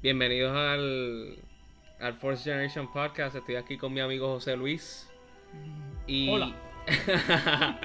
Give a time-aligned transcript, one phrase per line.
[0.00, 1.36] Bienvenidos al,
[2.00, 3.36] al Fourth Generation Podcast.
[3.36, 5.06] Estoy aquí con mi amigo José Luis.
[6.06, 6.54] Y, Hola.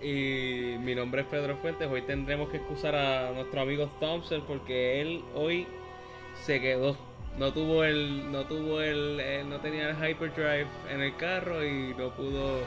[0.00, 1.90] y mi nombre es Pedro Fuentes.
[1.90, 5.66] Hoy tendremos que excusar a nuestro amigo Thompson porque él hoy
[6.44, 6.96] se quedó.
[7.38, 11.94] No tuvo el, no tuvo el, él no tenía el hyperdrive en el carro y
[11.94, 12.60] no pudo,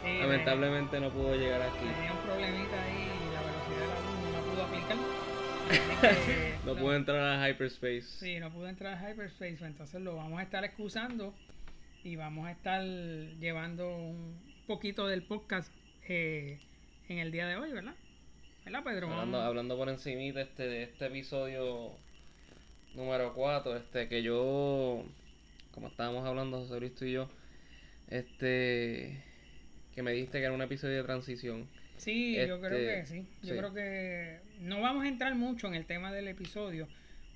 [0.00, 1.78] Sí, lamentablemente no pudo llegar aquí.
[1.78, 4.96] Tenía un problemita ahí y la velocidad de la luz no pudo aplicar.
[6.10, 8.02] Así que, No pudo entrar a hyperspace.
[8.02, 11.34] Sí, no pudo entrar a Hyperspace, entonces lo vamos a estar excusando
[12.04, 15.72] y vamos a estar llevando un poquito del podcast
[16.08, 16.60] eh,
[17.08, 17.94] en el día de hoy, ¿verdad?
[18.64, 19.10] ¿Verdad, Pedro?
[19.10, 21.98] Hablando, hablando por encimita este, de este episodio
[22.98, 25.04] número 4, este, que yo,
[25.72, 27.28] como estábamos hablando José Luis tú y yo,
[28.08, 29.22] este,
[29.94, 31.66] que me dijiste que era un episodio de transición.
[31.96, 33.26] Sí, yo creo Este, que sí.
[33.42, 33.58] Yo sí.
[33.58, 36.88] creo que no vamos a entrar mucho en el tema del episodio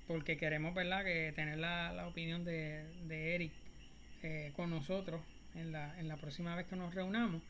[0.06, 3.52] porque queremos, ¿verdad?, que tener la, la opinión de, de Eric
[4.22, 5.20] eh, con nosotros
[5.54, 7.42] en la, en la próxima vez que nos reunamos.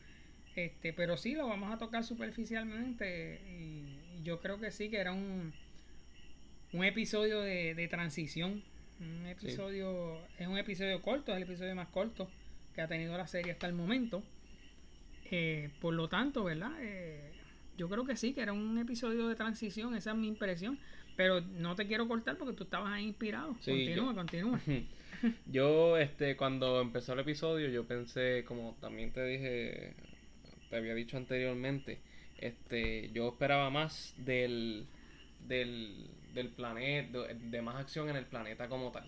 [0.55, 4.99] Este, pero sí lo vamos a tocar superficialmente y, y yo creo que sí que
[4.99, 5.53] era un,
[6.73, 8.63] un episodio de, de transición.
[9.01, 12.29] Un episodio, es un episodio corto, es el episodio más corto
[12.75, 14.23] que ha tenido la serie hasta el momento.
[15.31, 16.73] Eh, por lo tanto, ¿verdad?
[16.81, 17.33] Eh,
[17.77, 20.79] yo creo que sí, que era un episodio de transición, esa es mi impresión.
[21.17, 23.55] Pero no te quiero cortar porque tú estabas ahí inspirado.
[23.61, 24.61] Sí, continúa, yo- continúa.
[25.47, 29.95] Yo, este, cuando empezó el episodio, yo pensé, como también te dije,
[30.69, 32.01] te había dicho anteriormente,
[32.39, 34.85] este, yo esperaba más del,
[35.47, 39.05] del, del planeta, de, de más acción en el planeta como tal.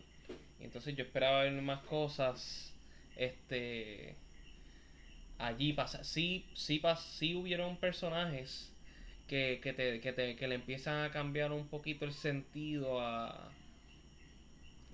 [0.60, 2.72] Y entonces yo esperaba ver más cosas,
[3.16, 4.16] este,
[5.38, 8.72] allí pasa, sí, sí, pas, sí hubieron personajes
[9.28, 13.50] que, que, te, que, te, que le empiezan a cambiar un poquito el sentido a,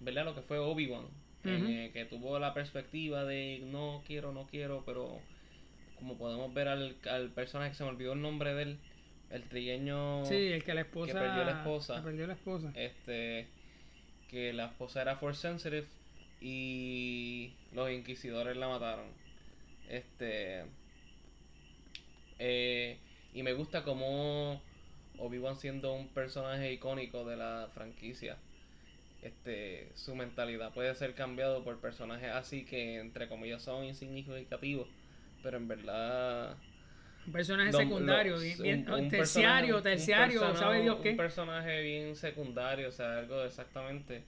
[0.01, 0.25] ¿verdad?
[0.25, 1.07] Lo que fue Obi-Wan,
[1.45, 5.21] eh, que tuvo la perspectiva de no quiero, no quiero, pero
[5.99, 8.79] como podemos ver al, al personaje que se me olvidó el nombre de él,
[9.31, 11.13] el trigueño, Sí, el que la esposa.
[11.13, 11.97] perdió la esposa.
[11.97, 12.73] que perdió la esposa.
[12.75, 13.47] este,
[14.29, 15.87] que la esposa era force sensitive
[16.41, 19.07] y los inquisidores la mataron.
[19.89, 20.65] Este,
[22.39, 22.99] eh,
[23.35, 24.61] y me gusta como
[25.19, 28.37] Obi-Wan siendo un personaje icónico de la franquicia.
[29.23, 34.89] Este, su mentalidad puede ser cambiado por personajes así que entre comillas son insignificativos,
[35.43, 36.57] pero en verdad
[37.27, 41.11] Un personaje secundario, bien, bien- un- un terciario, terciario, persona- ¿sabe Dios qué?
[41.11, 44.23] Un personaje bien secundario, o sea, algo exactamente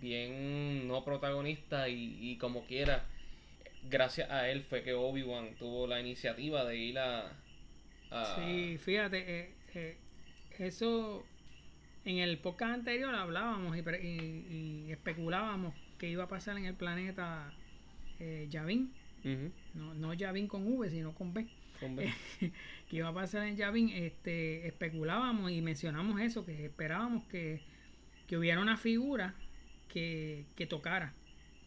[0.00, 3.04] bien no protagonista y, y como quiera,
[3.90, 7.32] gracias a él fue que Obi-Wan tuvo la iniciativa de ir a...
[8.10, 9.96] a- Sí, fíjate, eh, eh,
[10.58, 11.26] eso
[12.04, 16.74] en el podcast anterior hablábamos y, y- y especulábamos que iba a pasar en el
[16.74, 17.52] planeta
[18.20, 18.92] eh, Yavin,
[19.74, 21.46] No, no Yavin con V, sino con B,
[21.82, 22.12] hombre.
[22.88, 27.60] que iba a pasar en Yavin, este, especulábamos y mencionamos eso, que esperábamos que,
[28.26, 29.34] que hubiera una figura
[29.88, 31.12] que, que tocara,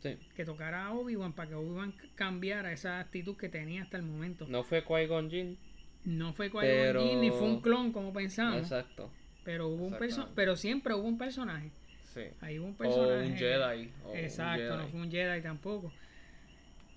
[0.01, 0.17] Sí.
[0.35, 4.45] que tocara a Obi-Wan para que Obi-Wan cambiara esa actitud que tenía hasta el momento.
[4.49, 5.57] No fue Qui-Gon Jinn,
[6.03, 8.57] No fue qui Pero- ni fue un clon como pensamos.
[8.63, 9.09] exacto,
[9.45, 9.95] Pero hubo un
[10.35, 11.71] pero siempre hubo un personaje.
[12.13, 12.23] sí.
[12.41, 13.27] Ahí hubo un O personaje.
[13.27, 13.91] un Jedi.
[14.03, 14.91] o un Exacto, no Jedi.
[14.91, 15.93] fue un Jedi tampoco.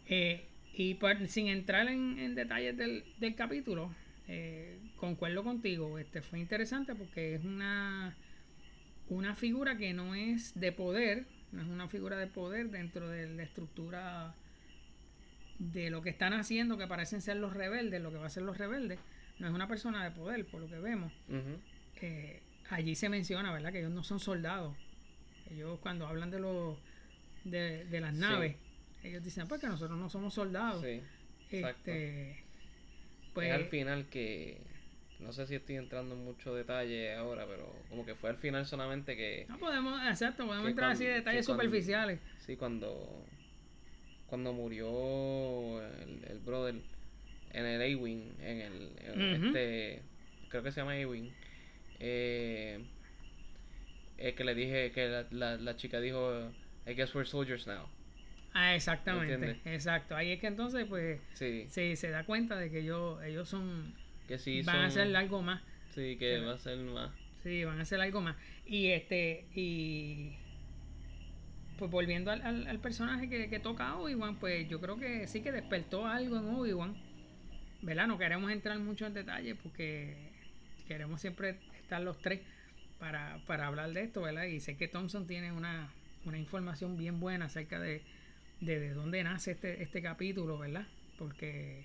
[0.09, 3.95] Eh, y por- sin entrar en, en detalles del, del capítulo,
[4.29, 5.99] eh, concuerdo contigo.
[5.99, 8.17] Este fue interesante porque es una
[9.09, 13.29] una figura que no es de poder, no es una figura de poder dentro de
[13.29, 14.35] la estructura
[15.61, 18.43] de lo que están haciendo, que parecen ser los rebeldes, lo que va a ser
[18.43, 18.99] los rebeldes,
[19.39, 21.13] no es una persona de poder, por lo que vemos.
[22.03, 23.71] Eh, allí se menciona, ¿verdad?
[23.73, 24.77] Que ellos no son soldados.
[25.53, 26.77] Ellos cuando hablan de los
[27.45, 28.57] de, de las Sí.
[29.03, 30.83] Ellos dicen, pues que nosotros no somos soldados.
[30.83, 31.01] Sí.
[31.51, 31.91] exacto.
[31.91, 32.43] este,
[33.35, 34.59] pues, es al final que
[35.21, 38.67] no sé si estoy entrando en mucho detalle ahora, pero como que fue al final
[38.67, 42.21] solamente que no podemos, exacto, podemos entrar así de detalles cuando- superficiales.
[42.45, 43.25] sí cuando
[44.27, 46.75] cuando murió el, el brother
[47.53, 50.03] en el A-Wing, en el en este
[50.51, 51.31] creo que se llama A-Wing.
[52.01, 52.85] Eh,
[54.19, 56.51] es que le dije que la, la, la chica dijo
[56.87, 57.87] I guess we're soldiers now.
[58.59, 59.67] Ah, exactamente, ¿Entiendes?
[59.67, 60.17] exacto.
[60.17, 63.93] Ahí es que entonces, pues, Sí, se, se da cuenta de que ellos, ellos son,
[64.27, 65.63] que sí van a hacer algo más.
[65.91, 66.45] Sí, que Sí.
[66.45, 67.11] va a ser más.
[67.43, 68.35] Sí, van a hacer algo más.
[68.65, 70.33] Y este, y
[71.79, 75.43] pues volviendo al, al, personaje que, que toca a Obi-Wan, pues yo creo que sí
[75.43, 76.97] que despertó algo en Obi-Wan.
[77.83, 78.07] ¿Verdad?
[78.07, 80.33] No queremos entrar mucho en detalle porque
[80.89, 82.41] queremos siempre estar los tres
[82.99, 84.45] para, para hablar de esto, ¿verdad?
[84.45, 85.91] Y sé que Thompson tiene una,
[86.25, 88.01] una información bien buena acerca de,
[88.61, 90.87] de, dónde nace este, este capítulo, ¿verdad?
[91.19, 91.85] Porque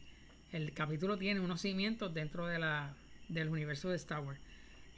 [0.51, 2.95] el capítulo tiene unos cimientos dentro de la,
[3.29, 4.39] del universo de Star Wars.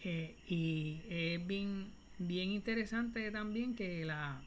[0.04, 4.42] Eh, y es bien, bien interesante también que la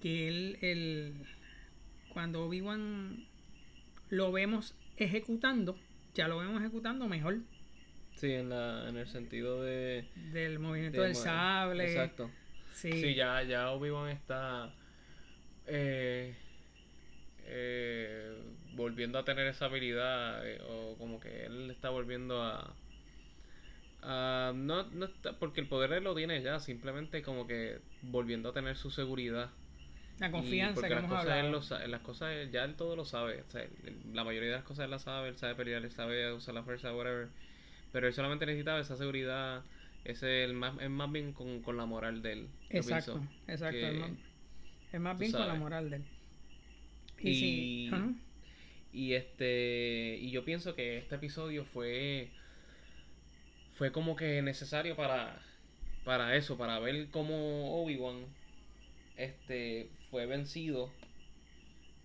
[0.00, 1.14] que él, el,
[2.12, 3.26] cuando Obi-Wan
[4.10, 5.76] lo vemos ejecutando,
[6.14, 7.38] ya lo vemos ejecutando mejor.
[8.14, 10.08] Sí, en, la, en el sentido de...
[10.32, 11.84] Del movimiento del sable.
[11.84, 12.30] Exacto.
[12.72, 14.72] Sí, ya, ya Obi-Wan está
[15.66, 16.34] eh,
[17.44, 18.36] eh,
[18.74, 22.74] volviendo a tener esa habilidad, eh, o como que él está volviendo a...
[24.02, 28.52] no, no está, porque el poder él lo tiene ya, simplemente como que volviendo a
[28.52, 29.50] tener su seguridad
[30.18, 31.88] la confianza que las hemos hablado.
[31.88, 33.44] las cosas, ya él todo lo sabe.
[34.12, 35.28] la mayoría de las cosas él las sabe.
[35.28, 37.28] Él sabe pelear, él sabe usar la fuerza, whatever.
[37.92, 39.62] Pero él solamente necesitaba esa seguridad.
[40.04, 42.48] Ese es, el más, es más bien con, con la moral de él.
[42.70, 43.86] Exacto, exacto.
[44.96, 46.04] Es, más, bien con la moral de él.
[47.18, 47.90] Y,
[48.92, 52.30] y, este y yo pienso que este episodio fue
[53.74, 55.40] fue como que necesario para
[56.04, 58.26] para eso, para ver cómo Obi-Wan
[59.16, 60.90] este fue vencido.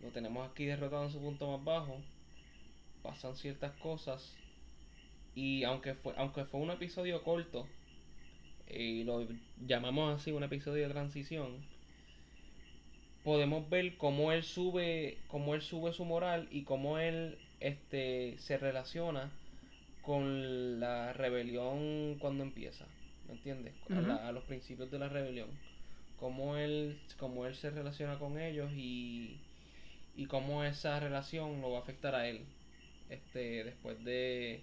[0.02, 2.02] Lo tenemos aquí derrotado en su punto más bajo.
[3.04, 4.36] Pasan ciertas cosas.
[5.36, 7.68] Y aunque fue, aunque fue un episodio corto,
[8.70, 9.28] y lo
[9.66, 11.64] llamamos así un episodio de transición,
[13.24, 18.58] podemos ver cómo él sube, cómo él sube su moral y cómo él este se
[18.58, 19.30] relaciona
[20.02, 22.86] con la rebelión cuando empieza,
[23.28, 23.74] ¿me entiendes?
[23.90, 25.50] a los principios de la rebelión.
[26.20, 29.40] Cómo él, cómo él se relaciona con ellos y,
[30.16, 32.42] y cómo esa relación lo va a afectar a él
[33.10, 34.62] este después de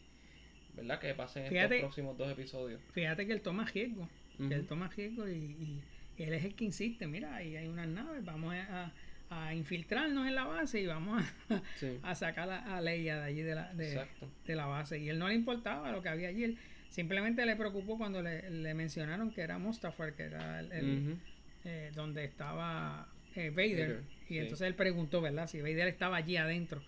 [0.74, 2.80] verdad que pasen estos próximos dos episodios.
[2.92, 4.08] Fíjate que él toma riesgo
[4.38, 5.82] él toma riesgo y, y,
[6.24, 8.92] él es el que insiste mira ahí hay unas naves vamos a,
[9.30, 11.62] a infiltrarnos en la base y vamos a,
[12.10, 14.06] a sacar a, Leia de allí de la, de,
[14.46, 17.56] de, la base y él no le importaba lo que había allí él simplemente le
[17.56, 21.18] preocupó cuando le, le mencionaron que era Mustafar que era el,
[21.64, 24.02] eh, donde estaba eh, Vader.
[24.28, 25.48] y entonces él preguntó, ¿verdad?
[25.48, 26.82] Si Vader estaba allí adentro.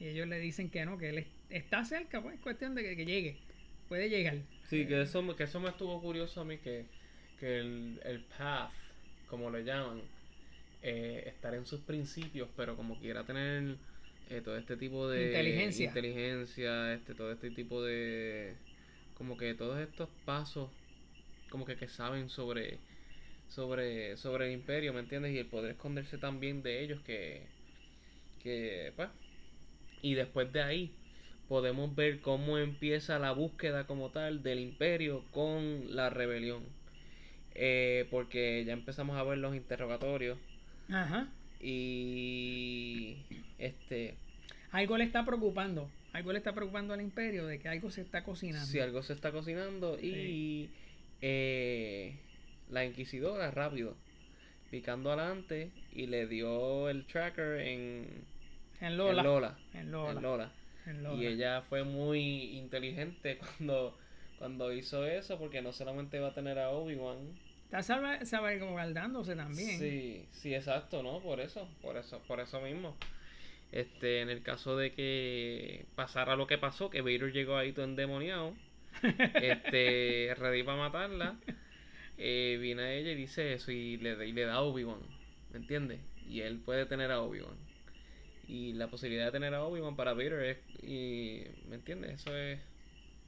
[0.00, 3.36] Y ellos le dicen que no, que él está cerca, pues cuestión de que, llegue.
[3.88, 4.38] Puede llegar.
[4.68, 6.86] Sí, que, eso, que eso me estuvo curioso a mí, que,
[7.42, 8.70] que el, el path,
[9.26, 10.00] como le llaman,
[10.82, 13.76] eh, estar en sus principios, pero como quiera tener
[14.44, 15.86] todo este tipo de inteligencia.
[15.88, 18.54] inteligencia, este, todo este tipo de...
[19.14, 20.70] Como que todos estos pasos,
[21.50, 22.78] como que, que saben sobre
[23.48, 25.32] sobre, sobre el imperio, ¿me entiendes?
[25.34, 27.42] Y el poder esconderse también de ellos que,
[28.42, 29.10] que pues,
[30.00, 30.90] y después de ahí
[31.48, 36.64] podemos ver cómo empieza la búsqueda como tal del imperio con la rebelión.
[37.54, 40.38] Eh, porque ya empezamos a ver los interrogatorios.
[40.88, 41.28] Ajá.
[41.60, 43.16] Y
[43.58, 44.16] este
[44.72, 48.24] algo le está preocupando, algo le está preocupando al imperio de que algo se está
[48.24, 48.66] cocinando.
[48.66, 50.70] Sí, algo se está cocinando y
[51.20, 52.16] eh,
[52.70, 53.94] la inquisidora rápido,
[54.70, 58.24] picando adelante y le dio el tracker en,
[58.80, 59.58] en Lola.
[59.74, 60.52] En Lola.
[61.18, 63.98] Y ella fue muy inteligente cuando,
[64.42, 67.16] cuando hizo eso, porque no solamente va a tener a Obi-Wan.
[67.70, 69.78] Está sabe como guardándose también.
[69.78, 71.20] Sí, sí, exacto, ¿no?
[71.20, 72.96] Por eso, por eso, por eso mismo.
[73.70, 77.84] Este, en el caso de que pasara lo que pasó, que Vader llegó ahí todo
[77.84, 78.52] endemoniado,
[79.40, 81.36] este, ready para matarla
[82.18, 84.98] eh, viene a ella y dice eso y le, y le da a Obi-Wan,
[85.52, 86.00] ¿me entiendes?
[86.28, 87.56] Y él puede tener a Obi-Wan.
[88.48, 92.14] Y la posibilidad de tener a Obi-Wan para Vader es, y, ¿me entiendes?
[92.14, 92.71] Eso es...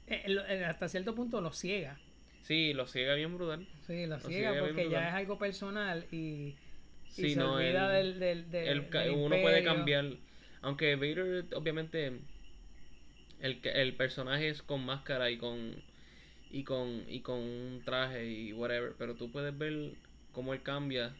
[0.07, 1.99] Eh, eh, hasta cierto punto lo ciega.
[2.41, 3.67] Sí, lo ciega bien brutal.
[3.87, 6.55] Sí, lo, ciega, porque ya es algo personal y,
[7.17, 10.11] y se olvida del, del, Uno puede cambiar,
[10.61, 12.19] aunque Vader obviamente
[13.41, 15.75] el, el personaje es con máscara y con
[16.55, 19.91] y con, y con un traje y whatever, pero tú puedes ver
[20.31, 21.13] cómo él cambia,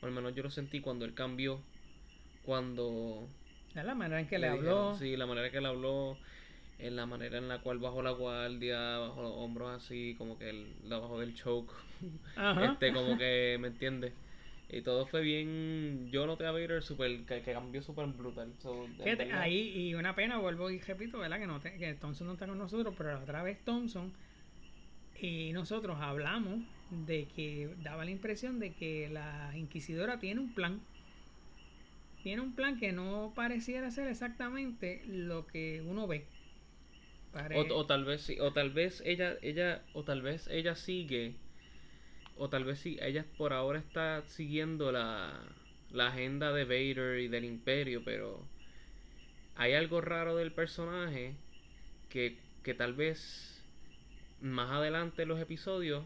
[0.00, 1.60] o al menos yo lo sentí cuando él cambió,
[2.44, 3.28] cuando...
[3.74, 4.96] La manera en que le, habló.
[4.98, 6.18] Sí, la manera en que le habló,
[6.78, 10.50] en la manera en la cual bajó la guardia, bajó los hombros así, como que
[10.50, 11.72] él, la bajó del choke,
[12.62, 14.12] este, como que, ¿me entiendes?
[14.68, 16.08] Y todo fue bien.
[16.10, 18.54] Yo noté a Vader super, que, cambió súper brutal.
[19.02, 21.38] Fíjate, ahí, y una pena, vuelvo y repito, ¿verdad?
[21.38, 24.12] Que, no que Thompson no está con nosotros, pero la otra vez Thompson
[25.22, 30.80] y nosotros hablamos de que daba la impresión de que la inquisidora tiene un plan.
[32.24, 36.26] Tiene un plan que no pareciera ser exactamente lo que uno ve.
[37.54, 41.34] O, tal vez sí, o tal vez ella, ella, o tal vez ella sigue,
[42.36, 45.40] o tal vez sí, ella por ahora está siguiendo la,
[45.90, 48.40] la agenda de Vader y del Imperio, pero
[49.56, 51.34] hay algo raro del personaje
[52.08, 53.64] que, que tal vez
[54.40, 56.04] más adelante en los episodios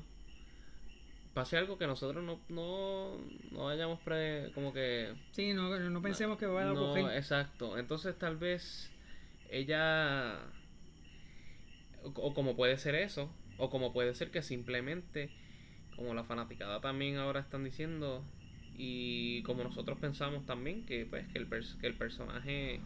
[1.34, 3.18] pase algo que nosotros no, no,
[3.50, 5.12] no hayamos pre, como que...
[5.32, 7.04] Sí, no, no pensemos que va a ocurrir.
[7.04, 7.76] No, exacto.
[7.78, 8.90] Entonces tal vez
[9.50, 10.38] ella...
[12.14, 15.30] O, como puede ser eso, o como puede ser que simplemente,
[15.96, 18.24] como la fanaticada también ahora están diciendo,
[18.76, 22.80] y como nosotros pensamos también, que pues que el, que el personaje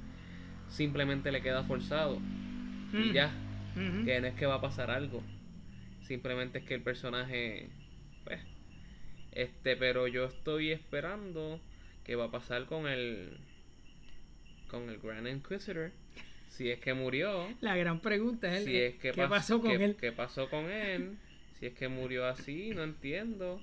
[0.69, 2.17] simplemente le queda forzado.
[2.93, 3.13] Y mm.
[3.13, 3.33] ya,
[4.05, 5.23] que no es que va a pasar algo.
[6.03, 7.71] Simplemente es que el personaje
[8.25, 8.41] pues,
[9.33, 11.61] este, pero yo estoy esperando
[12.05, 13.39] qué va a pasar con el
[14.69, 15.91] con el Grand Inquisitor.
[16.51, 17.49] Si es que murió.
[17.61, 19.97] La gran pregunta es, si es que ¿qué pasó con él?
[19.97, 21.17] ¿Qué pasó con él?
[21.59, 23.61] Si es que murió así, no entiendo.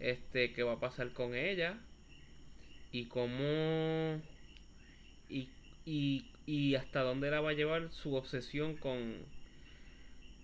[0.00, 1.78] Este, ¿qué va a pasar con ella?
[2.92, 4.20] Y cómo
[5.28, 5.48] y,
[5.84, 9.16] y, y hasta dónde la va a llevar su obsesión con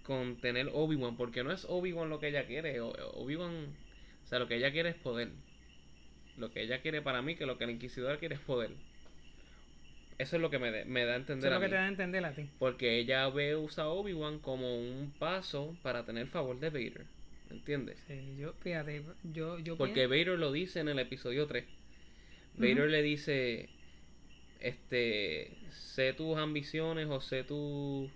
[0.02, 3.68] con tener Obi-Wan, porque no es Obi-Wan lo que ella quiere, Obi-Wan,
[4.24, 5.30] o sea, lo que ella quiere es poder.
[6.36, 8.70] Lo que ella quiere para mí, que lo que el Inquisidor quiere es poder.
[10.22, 11.46] Eso es lo que me, da a entender.
[11.46, 12.48] Eso es lo que te da a entender a ti.
[12.60, 17.06] Porque ella ve usa Obi-Wan como un paso para tener favor de Vader.
[17.50, 17.98] ¿Entiendes?
[18.06, 21.64] Sí, yo, fíjate, yo, yo Porque Vader lo dice en el episodio 3.
[22.54, 23.68] Vader le dice,
[24.60, 28.08] este, sé tus ambiciones o sé tus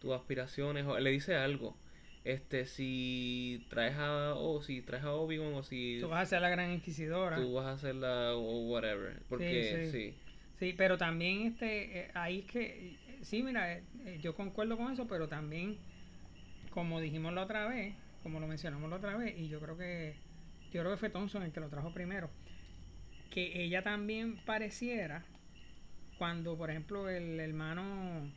[0.00, 1.76] tus aspiraciones, o le dice algo.
[2.24, 5.98] Este, si traes a, o si traes a Obi-Wan, o si...
[6.00, 7.36] Tú vas a ser la gran inquisidora.
[7.36, 9.20] Tú vas a ser la, o whatever.
[9.28, 10.12] Porque, sí.
[10.12, 10.14] Sí,
[10.58, 15.06] pero también, este, eh, ahí es que, sí, mira, eh, eh, yo concuerdo con eso,
[15.06, 15.76] pero también,
[16.70, 20.14] como dijimos la otra vez, como lo mencionamos la otra vez, y yo creo que,
[20.72, 22.30] yo creo que fue Thompson el que lo trajo primero,
[23.30, 25.24] que ella también pareciera,
[26.18, 28.30] cuando, por ejemplo, el hermano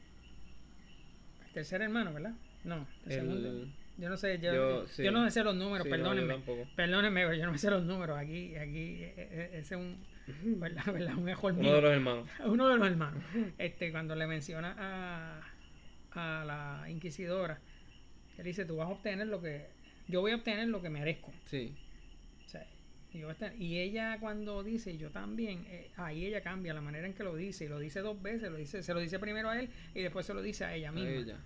[1.54, 2.34] tercer hermano, ¿verdad?
[2.64, 3.68] No, el, segundo.
[3.98, 6.44] Yo no sé, yo, yo, no sé los números, perdónenme.
[6.76, 8.16] perdónenme, yo no me sé los números.
[8.16, 9.98] Aquí, aquí, e, e, ese es un,
[10.43, 10.86] ¿verdad?
[10.93, 11.17] ¿verdad?
[11.17, 12.29] Un mejor Uno de los hermanos.
[12.46, 13.24] Uno de los hermanos.
[13.57, 15.41] Este, cuando le menciona a,
[16.12, 17.60] a la inquisidora,
[18.38, 19.67] él dice, tú vas a obtener lo que,
[20.07, 21.34] yo voy a obtener lo que merezco.
[21.46, 21.75] Sí.
[23.25, 27.13] O sea, y ella cuando dice, yo también, eh, ahí ella cambia la manera en
[27.13, 29.60] que lo dice, y lo dice dos veces, lo dice, se lo dice primero a
[29.60, 31.43] él y después se lo dice a ella misma.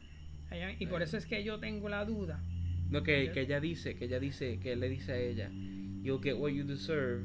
[0.79, 2.41] y por eso es que yo tengo la duda.
[2.89, 5.49] No, que, que, ella dice, que ella dice, que él le dice a ella,
[6.01, 7.23] you'll get what you deserve.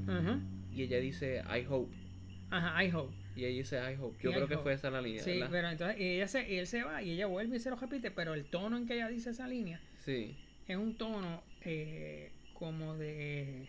[0.76, 1.94] Y ella dice, I hope.
[2.50, 3.14] Ajá, I hope.
[3.34, 4.16] Y ella dice, I hope.
[4.22, 5.22] Yo creo que fue esa la línea.
[5.22, 8.10] Sí, pero entonces ella se, él se va y ella vuelve y se lo repite,
[8.10, 10.36] pero el tono en que ella dice esa línea sí.
[10.68, 13.68] es un tono eh, como de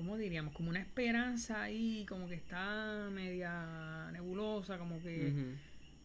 [0.00, 0.54] ¿cómo diríamos?
[0.54, 5.32] Como una esperanza ahí, como que está media nebulosa, como que,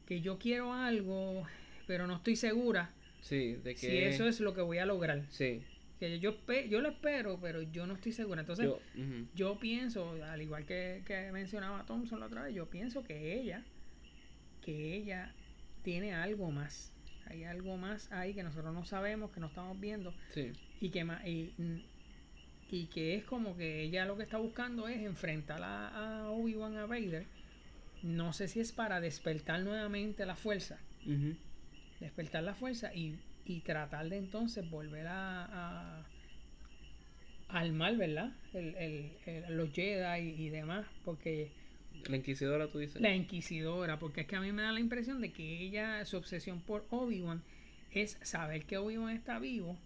[0.05, 1.43] que yo quiero algo,
[1.87, 3.79] pero no estoy segura sí, de que...
[3.79, 5.23] si eso es lo que voy a lograr.
[5.29, 5.61] Sí.
[5.99, 6.35] Que yo,
[6.69, 8.41] yo lo espero, pero yo no estoy segura.
[8.41, 8.69] Entonces,
[9.33, 13.63] yo, pienso, al igual que, que mencionaba Thompson la otra vez, yo pienso que ella,
[14.61, 15.33] que ella
[15.83, 16.91] tiene algo más.
[17.27, 20.13] Hay algo más ahí que nosotros no sabemos, que no estamos viendo.
[20.33, 20.51] Sí.
[20.81, 21.53] Y que y,
[22.69, 26.85] y que es como que ella lo que está buscando es enfrentar a, Obi-Wan a
[26.85, 27.25] Vader.
[28.03, 30.79] No sé si es para despertar nuevamente la fuerza.
[31.99, 36.05] Despertar la fuerza y, y, tratar de entonces volver a,
[37.47, 38.31] al mal, ¿verdad?
[38.53, 38.75] El,
[39.25, 41.51] el, los Jedi y, demás, porque...
[42.09, 43.01] La Inquisidora, tú dices.
[43.01, 46.17] La Inquisidora, porque es que a mí me da la impresión de que ella, su
[46.17, 47.41] obsesión por Obi-Wan
[47.91, 49.77] es saber que Obi-Wan está vivo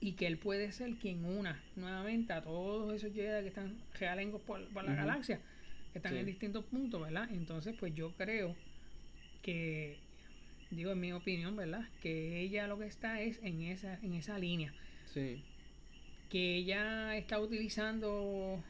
[0.00, 4.40] y que él puede ser quien una nuevamente a todos esos Jedi que están realengos
[4.42, 5.40] por, la galaxia,
[5.92, 7.28] que están en distintos puntos, ¿verdad?
[7.32, 8.54] Entonces, pues yo creo
[9.42, 9.98] que,
[10.74, 11.88] digo en mi opinión, ¿verdad?
[12.02, 14.72] Que ella lo que está es en esa, en esa línea.
[15.06, 15.42] Sí.
[16.30, 18.62] Que ella está utilizando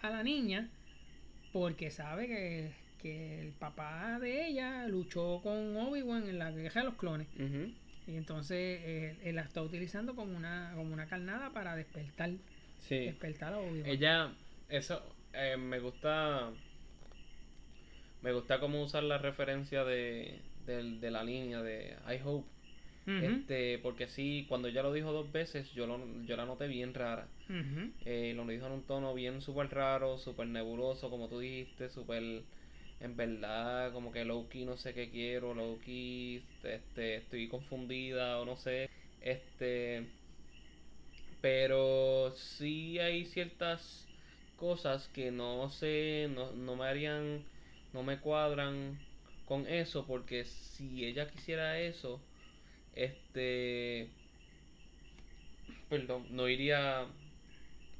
[0.00, 0.68] a la niña
[1.52, 6.86] porque sabe que, que el papá de ella luchó con Obi-Wan en la guerra de
[6.86, 7.28] los clones.
[8.06, 12.30] Y entonces eh, él la está utilizando como una, como una carnada para despertar.
[12.80, 12.98] Sí.
[12.98, 14.32] Despertar a Ella,
[14.68, 15.02] eso,
[15.32, 16.50] eh, me gusta.
[18.22, 22.48] Me gusta cómo usar la referencia de, de, la línea de I hope.
[23.04, 26.94] Este, porque sí, cuando ella lo dijo dos veces, yo, lo, yo la noté bien
[26.94, 27.26] rara.
[28.04, 32.22] Eh, lo dijo en un tono bien súper raro, súper nebuloso, como tú dijiste, súper,
[33.00, 38.56] en verdad, como que low-key no sé qué quiero, low-key, este, estoy confundida o no
[38.56, 38.88] sé,
[39.20, 40.06] este,
[41.40, 44.06] pero sí hay ciertas
[44.56, 47.42] cosas que no sé, no, no me harían,
[47.92, 48.96] no me cuadran
[49.52, 52.18] con eso, porque si ella quisiera eso,
[52.94, 54.08] este,
[55.90, 57.04] perdón, no iría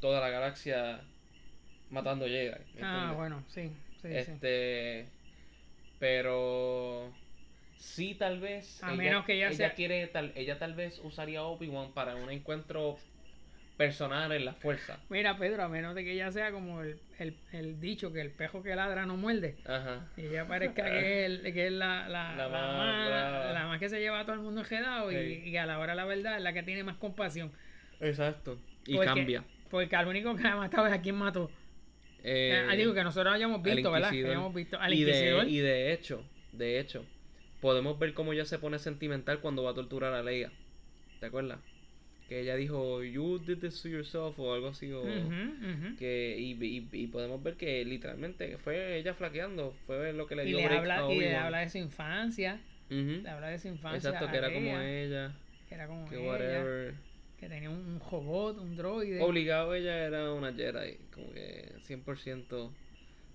[0.00, 1.00] toda la galaxia
[1.90, 2.52] matando Jedi.
[2.74, 3.68] ¿me Ah, bueno, sí,
[4.00, 4.32] sí, sí.
[4.32, 5.04] Este,
[5.98, 7.12] pero
[7.76, 11.92] sí tal vez A menos que ella sea- quiere tal ella tal vez usaría Obi-Wan
[11.92, 12.96] para un encuentro
[13.86, 14.98] personal en la fuerza.
[15.08, 18.30] Mira, Pedro, a menos de que ella sea como el, el, el dicho que el
[18.30, 19.56] pejo que ladra no muerde.
[19.66, 20.08] Ajá.
[20.16, 23.78] Y ella parezca que es, el- que es la, la, La la más la más
[23.80, 25.50] que se lleva a todo el mundo enredado y, Sí.
[25.50, 27.50] y a la hora de la verdad es la que tiene más compasión.
[28.00, 28.58] Exacto.
[28.86, 29.44] Y Porque- cambia.
[29.70, 31.50] Porque al único que ha matado es a quien mató.
[32.24, 34.10] Eh, Eh, digo que nosotros hayamos al visto, ¿verdad?
[34.10, 37.04] Que hayamos visto al y de, y de hecho, de hecho,
[37.60, 40.52] podemos ver cómo ella se pone sentimental cuando va a torturar a Leia.
[41.20, 41.58] ¿Te acuerdas?
[42.28, 44.90] Que ella dijo, you did this to yourself o algo así.
[44.92, 45.02] O,
[45.98, 49.74] que y, y, y podemos ver que literalmente fue ella flaqueando.
[49.86, 51.78] Fue lo que le Y dio le, break habla, a y le habla de su
[51.78, 52.60] infancia.
[52.90, 53.22] Ujú.
[53.22, 54.10] Le habla de su infancia.
[54.10, 55.32] Exacto, que era como ella.
[55.68, 56.94] Que era como Que ella, whatever.
[57.38, 59.20] Que tenía un, un robot, un droide.
[59.20, 60.96] Obligado ella era una Jedi.
[61.12, 62.70] Como que 100%.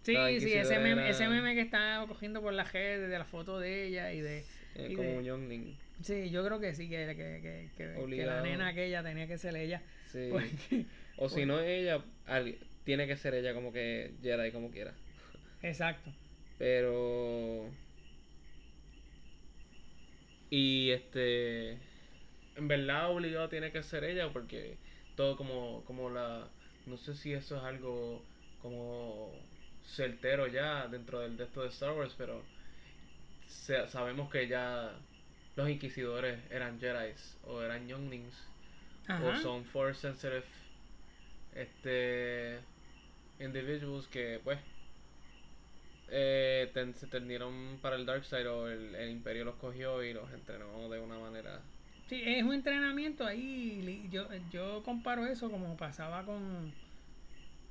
[0.04, 3.26] Sí, sí, ese meme, era- ese meme que está cogiendo por la red de la
[3.26, 4.46] foto de ella y de...
[4.76, 5.78] eh, Y como de- un youngling.
[6.02, 9.38] Sí, yo creo que sí, que, que, que, que- que la nena aquella tenía que
[9.38, 9.82] ser ella.
[10.12, 10.30] Sí.
[10.32, 10.86] Porque-
[11.18, 12.04] O si no ella,
[12.84, 14.94] tiene que ser ella como que Jedi como quiera.
[15.64, 16.12] exacto.
[16.60, 17.70] Pero.
[20.50, 21.72] Y este.
[22.56, 24.78] En verdad, obligado tiene que ser ella porque
[25.16, 26.48] todo como, como la.
[26.86, 28.24] No sé si eso es algo
[28.62, 29.32] como
[29.84, 32.44] certero ya dentro del de esto de Star Wars, pero
[33.48, 34.98] se- sabemos que ya
[35.58, 38.36] los inquisidores eran Jedi o eran younglings
[39.18, 40.46] o son force sensitive
[41.56, 42.60] este
[43.40, 44.60] individuals que pues
[46.10, 50.14] eh, ten- se tendieron para el dark side o el, el imperio los cogió y
[50.14, 51.62] los entrenó de una manera
[52.08, 54.08] Sí, es un entrenamiento ahí.
[54.12, 56.74] Yo, yo comparo eso como pasaba con,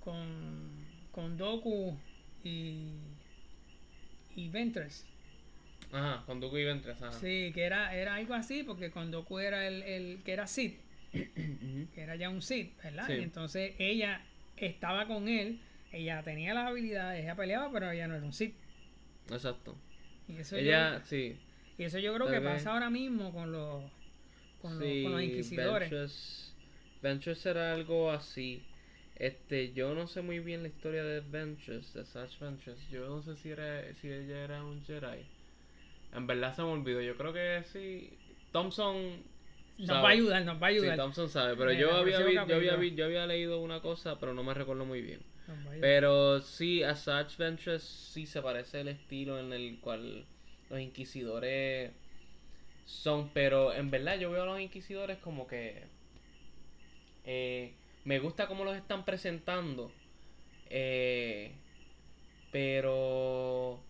[0.00, 1.98] con, con Doku
[2.44, 3.18] y,
[4.34, 5.08] y Ventress.
[5.92, 9.38] Ajá con Dooku y Ventress ajá Sí, que era, era algo así, porque con Doku
[9.38, 10.46] era el, el que era
[11.14, 11.86] Ujú.
[11.94, 13.06] que era ya un Sith, ¿verdad?
[13.06, 13.14] Sí.
[13.14, 14.20] Y entonces ella
[14.56, 15.58] estaba con él,
[15.92, 18.54] ella tenía las habilidades, ella peleaba, pero ella no era un Sith.
[19.30, 19.74] exacto
[20.28, 21.36] Y eso, ella sí
[21.78, 23.84] yo, y eso yo creo tal que vez- pasa ahora mismo con los,
[24.62, 25.90] con los, sí con los inquisidores.
[27.02, 28.60] Ventress era algo así
[29.14, 33.22] este yo no sé muy bien la historia de Ventress de Sash Ventress yo no
[33.22, 35.24] sé si era si ella era un Jedi
[36.16, 38.10] en verdad se me olvidó yo creo que sí
[38.52, 39.22] Thompson
[39.78, 40.04] Nos sabe.
[40.04, 40.96] va a ayudar, nos va a Sí, ayudar.
[40.96, 44.32] Thompson sabe, pero yo había, vi- yo, había vi- yo había leído una cosa, pero
[44.34, 45.20] no me recuerdo muy bien.
[45.80, 50.24] Pero sí, a Satch Ventress sí se parece el estilo en el cual
[50.70, 51.92] los inquisidores
[52.84, 55.84] son, pero en verdad yo veo a los inquisidores como que
[57.24, 57.74] eh,
[58.04, 59.90] me gusta cómo los están presentando,
[60.66, 61.52] eh,
[62.50, 63.80] pero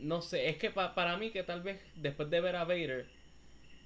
[0.00, 3.06] no sé, es que pa- para mí que tal vez después de ver a Vader,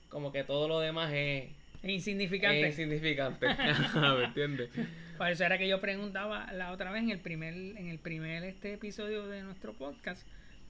[0.09, 1.45] como que todo lo demás es,
[1.83, 2.61] Es insignificante.
[2.69, 3.47] es insignificante,
[4.19, 4.71] ¿me entiendes?
[5.19, 8.43] Por eso era que yo preguntaba la otra vez en el primer, en el primer
[8.45, 10.27] este episodio de nuestro podcast.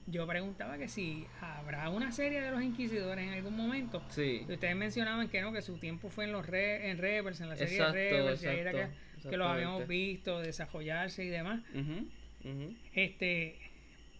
[0.07, 4.03] Yo preguntaba que si habrá una serie de los inquisidores en algún momento.
[4.09, 4.45] Sí.
[4.47, 7.49] Y ustedes mencionaban que no, que su tiempo fue en los re, en Rebels, en
[7.49, 11.23] la serie Exacto, de Rebels, y ahí era exacto, que, que los habíamos visto desarrollarse
[11.23, 11.61] y demás.
[12.93, 13.55] Este,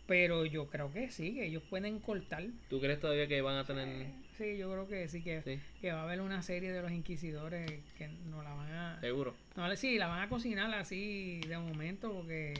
[0.08, 2.44] pero yo creo que sí, que ellos pueden cortar.
[2.70, 4.08] ¿Tú crees todavía que van a tener...
[4.38, 6.92] Sí, yo creo que sí, que, Sí, que va a haber una serie de los
[6.92, 9.00] inquisidores que no la van a...
[9.02, 9.36] seguro.
[9.56, 12.54] No, sí, la van a cocinar así de momento porque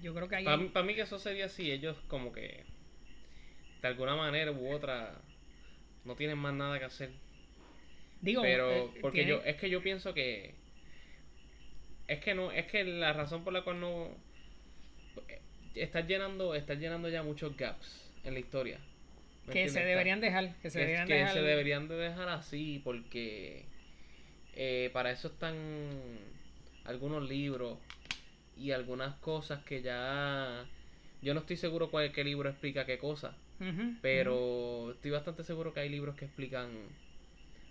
[0.00, 0.44] yo creo que ahí...
[0.44, 2.64] Para mí, pa' mí que eso sería así, ellos como que
[3.82, 5.20] de alguna manera u otra
[6.04, 7.10] no tienen más nada que hacer.
[8.20, 10.54] digo, Pero eh, porque yo es que yo pienso que
[12.08, 14.16] es que no es que la razón por la cual no
[15.28, 15.40] eh,
[15.74, 18.78] estás llenando estás llenando ya muchos gaps en la historia.
[19.46, 21.34] ¿me que se deberían dejar, que se que, deberían que dejar...
[21.34, 23.64] se deberían de dejar así porque
[24.54, 25.56] eh, para eso están
[26.84, 27.78] algunos libros
[28.56, 30.64] y algunas cosas que ya
[31.22, 33.36] yo no estoy seguro cuál qué libro explica qué cosa
[34.00, 36.68] pero estoy bastante seguro que hay libros que explican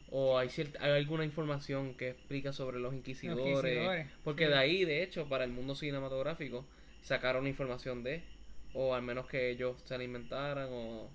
[0.10, 3.46] o hay, cierta, hay alguna información que explica sobre los inquisidores.
[3.46, 4.52] Los inquisidores, porque sí.
[4.52, 6.66] de ahí, de hecho, para el mundo cinematográfico,
[7.02, 8.24] sacaron información de,
[8.74, 11.10] o al menos que ellos se la inventaran, o...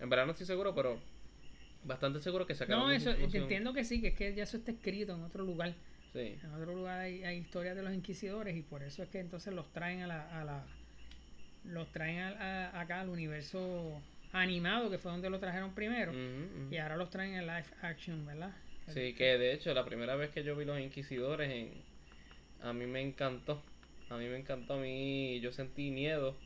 [0.00, 0.98] En verdad no estoy seguro, pero
[1.84, 3.42] bastante seguro que sacaron No, eso, información.
[3.44, 5.74] entiendo que sí, que es que ya eso está escrito en otro lugar.
[6.12, 9.20] Sí, En otro lugar hay, hay historias de los inquisidores y por eso es que
[9.20, 10.40] entonces los traen a la...
[10.40, 10.64] A la
[11.64, 14.00] los traen a- a- acá al universo
[14.32, 16.12] animado, que fue donde lo trajeron primero.
[16.70, 18.52] Y ahora los traen en live action, ¿verdad?
[18.88, 21.72] Sí, que de hecho la primera vez que yo vi los inquisidores en...
[22.62, 23.62] a mí me encantó.
[24.08, 26.36] A mí me encantó, a mí yo sentí miedo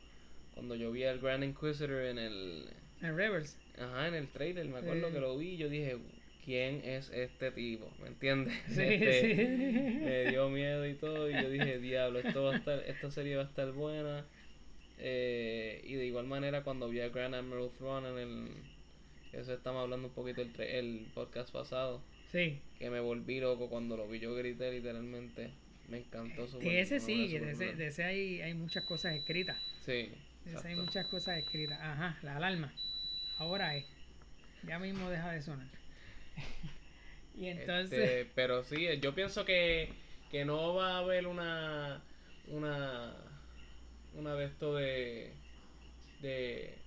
[0.53, 2.69] cuando yo vi al Grand Inquisitor en el
[3.01, 3.57] En Rebels.
[3.77, 5.13] ajá, en el trailer, me acuerdo Sí.
[5.13, 5.97] que lo vi, yo dije,
[6.43, 7.91] ¿quién es este tipo?
[8.01, 8.53] ¿Me entiendes?
[8.67, 9.43] Sí, Este, sí.
[10.03, 13.35] Me dio miedo y todo y yo dije, diablo, esto va a estar esta serie
[13.35, 14.25] va a estar buena.
[15.03, 18.47] Eh, y de igual manera cuando vi a Grand Admiral Thrawn en el
[19.33, 22.59] eso estamos hablando un poquito el, el podcast pasado Sí.
[22.77, 24.19] que me volví loco cuando lo vi.
[24.19, 25.51] Yo grité literalmente.
[25.87, 29.57] Me encantó su De ese sí, de ese, de ese hay, hay muchas cosas escritas.
[29.81, 30.11] Sí.
[30.45, 31.79] De ese hay muchas cosas escritas.
[31.81, 32.73] Ajá, la alarma.
[33.37, 33.85] Ahora es.
[34.63, 35.67] Ya mismo deja de sonar.
[37.35, 37.99] y entonces.
[37.99, 39.93] Este, pero sí, yo pienso que,
[40.29, 42.01] que no va a haber una.
[42.47, 43.15] Una.
[44.13, 45.33] Una de esto de.
[46.21, 46.77] De.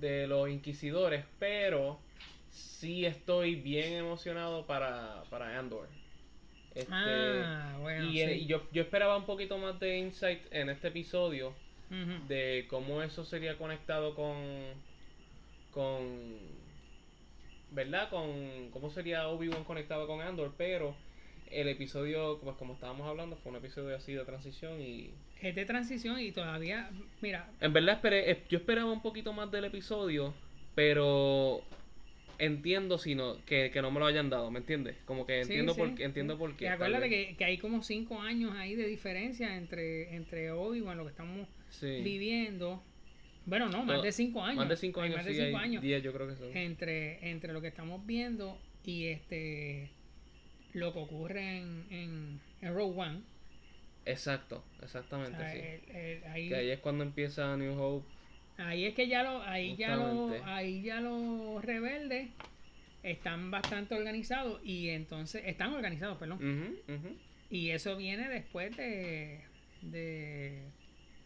[0.00, 2.00] De los inquisidores, pero
[2.50, 5.88] sí estoy bien emocionado para, para Andor.
[6.78, 8.04] Este, ah, bueno.
[8.04, 8.22] y, sí.
[8.22, 11.52] y yo, yo esperaba un poquito más de insight en este episodio
[12.28, 14.36] de cómo eso sería conectado con
[15.72, 16.36] con
[17.70, 20.94] verdad con cómo sería Obi-Wan conectado con Andor pero
[21.50, 25.64] el episodio pues como estábamos hablando fue un episodio así de transición y Es de
[25.64, 26.90] transición y todavía.
[27.22, 30.34] Mira, en verdad esperé yo esperaba un poquito más del episodio
[30.74, 31.62] pero
[32.38, 34.96] entiendo si no que, que no me lo hayan dado ¿me entiendes?
[35.04, 36.38] como que entiendo sí, por qué entiendo sí.
[36.38, 40.14] por qué Y tal acuérdate que, que hay como cinco años ahí de diferencia entre,
[40.14, 42.00] entre Obi-Wan, lo que estamos Sí.
[42.02, 42.82] viviendo.
[43.46, 44.56] Bueno, no, más No, de cinco años.
[44.56, 45.82] más de cinco años más de cinco años.
[45.82, 49.90] diez, yo creo que son Entre, entre lo que estamos viendo y este
[50.74, 53.20] lo que ocurre en, en, en Rogue One.
[54.06, 58.06] exacto O exactamente sea, sí el- el- ahí, que ahí es cuando empieza New Hope
[58.58, 62.28] ahí es que ya lo, ahí ya lo, ahí ya los rebeldes
[63.02, 66.38] están bastante organizados y entonces están organizados, perdón.
[66.88, 67.16] Ujú.
[67.50, 69.40] Y eso viene después de,
[69.82, 70.62] de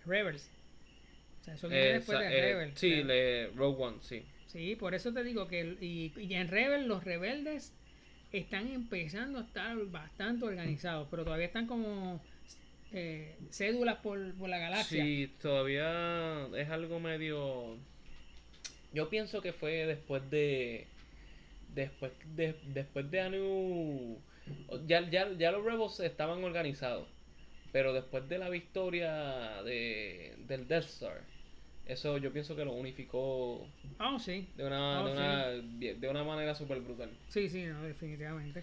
[0.06, 0.50] Rebels.
[1.40, 2.78] O sea, eso viene Eh, después de eh, Rebels.
[2.78, 4.22] sí, Pero- le, Rogue One, sí.
[4.46, 7.72] Sí, por eso te digo que y, y en Rebel los rebeldes
[8.32, 12.22] están empezando a estar bastante organizados, pero todavía están como
[12.92, 15.02] eh, cédulas por, por la galaxia.
[15.02, 17.76] Sí, todavía es algo medio...
[18.92, 20.86] Yo pienso que fue después de...
[21.74, 24.18] Después de, después de A New...
[24.86, 27.08] Ya, ya, ya los Rebels estaban organizados.
[27.72, 31.22] Pero después de la victoria de, del Death Star,
[31.86, 33.66] eso yo pienso que lo unificó
[33.98, 34.46] Ah, sí.
[34.56, 35.48] de una, Oh, de una,
[35.94, 37.10] de una manera súper brutal.
[37.28, 38.62] Sí, sí, no, definitivamente.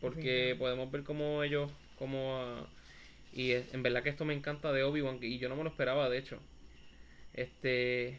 [0.00, 0.58] Porque Definitivamente.
[0.58, 2.66] podemos ver cómo ellos, como ah,
[3.32, 6.08] y en verdad que esto me encanta de Obi-Wan, y yo no me lo esperaba,
[6.08, 6.40] de hecho.
[7.34, 8.18] Este,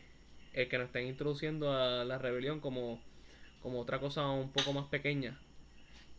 [0.53, 3.01] el que nos estén introduciendo a la rebelión como,
[3.61, 5.39] como otra cosa un poco más pequeña.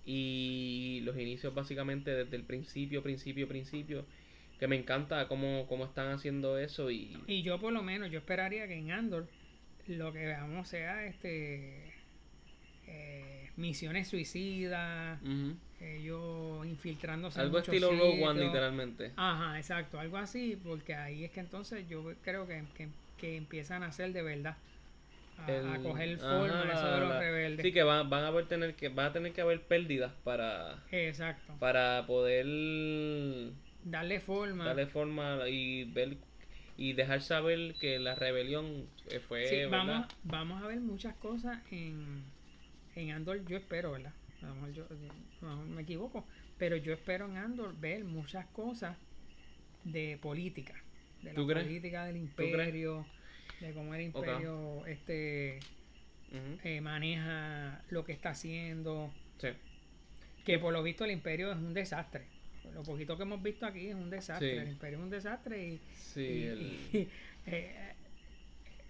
[0.05, 4.05] Y los inicios básicamente desde el principio, principio, principio.
[4.59, 7.17] Que me encanta cómo, cómo están haciendo eso y...
[7.27, 9.27] Y yo por lo menos, yo esperaría que en Andor
[9.87, 11.93] lo que veamos sea este
[12.87, 15.55] eh, misiones suicidas, Ujú.
[15.81, 19.13] ellos infiltrándose Algo estilo Rogue One literalmente.
[19.17, 23.83] Ajá, exacto, algo así, porque ahí es que entonces yo creo que, que, que empiezan
[23.83, 24.57] a hacer de verdad,
[25.39, 27.63] a, coger ajá, forma la- eso de los la- rebeldes.
[27.67, 31.55] Sí, que van, van a tener que van a tener que haber pérdidas para Exacto,
[31.59, 32.47] para poder
[33.85, 34.65] darle forma.
[34.67, 36.17] darle forma y ver
[36.77, 38.87] y dejar saber que la rebelión
[39.29, 42.23] fue vamos, vamos a ver muchas cosas en,
[42.97, 44.13] en Andor, yo espero, ¿verdad?
[44.43, 46.25] A lo mejor yo a lo mejor me equivoco,
[46.59, 48.97] pero yo espero en Andor ver muchas cosas
[49.85, 50.75] de política,
[51.23, 51.67] de la ¿Tú crees?
[51.67, 53.07] política del imperio,
[53.61, 55.59] de cómo el imperio este
[56.65, 59.49] eh, maneja lo que está haciendo, sí.
[60.45, 62.25] que por lo visto el imperio es un desastre.
[62.75, 64.57] Lo poquito que hemos visto aquí es un desastre, Sí.
[64.59, 67.09] el imperio es un desastre y, Sí, y- el- y,
[67.47, 67.95] eh,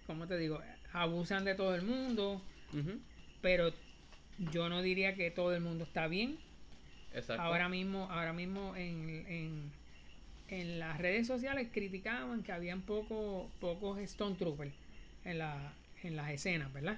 [0.07, 0.61] ¿cómo te digo?
[0.93, 2.41] Abusan de todo el mundo,
[3.41, 3.73] pero
[4.51, 6.37] yo no diría que todo el mundo está bien.
[7.13, 7.41] exacto.
[7.41, 9.71] Ahora mismo, ahora mismo en, en,
[10.49, 14.73] en las redes sociales criticaban que habían poco, pocos Stone Troopers
[15.25, 15.73] en, la,
[16.03, 16.97] en las escenas, ¿verdad?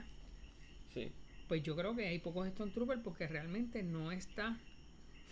[0.93, 1.11] sí.
[1.47, 4.57] pues yo creo que hay pocos Stormtroopers porque realmente no está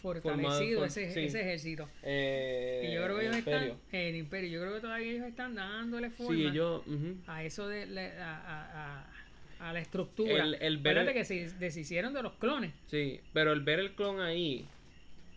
[0.02, 1.88] fortalecido ese, ese, ejército.
[2.02, 5.54] Eh, y yo creo que ellos están, el imperio, yo creo que todavía ellos están
[5.56, 6.52] dándole forma
[7.28, 7.84] a eso de,
[8.20, 9.11] a, a,
[9.62, 10.44] a, la estructura.
[10.44, 12.74] El, el ver que se deshicieron de los clones.
[12.88, 14.66] Sí, pero el ver el clon ahí,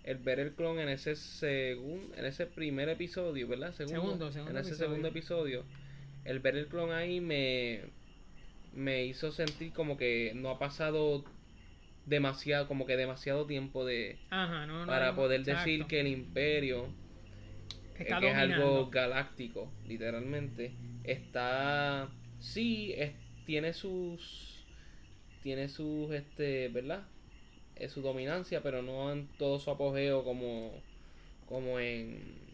[0.04, 3.72] el ver el clon en ese segundo, en ese primer episodio, ¿verdad?
[3.72, 5.64] Segundo, segundo, en ese segundo episodio,
[6.24, 7.82] el ver el clon ahí me
[8.72, 11.24] me hizo sentir como que no ha pasado
[12.06, 14.18] demasiado, como que demasiado tiempo de
[14.86, 16.88] para poder decir que el imperio
[17.96, 20.72] que es algo galáctico, literalmente,
[21.04, 22.08] está
[22.40, 23.12] sí es,
[23.44, 24.64] tiene sus
[25.42, 27.02] tiene sus este, ¿verdad?
[27.76, 30.72] Es su dominancia, pero no en todo su apogeo como
[31.46, 32.44] como en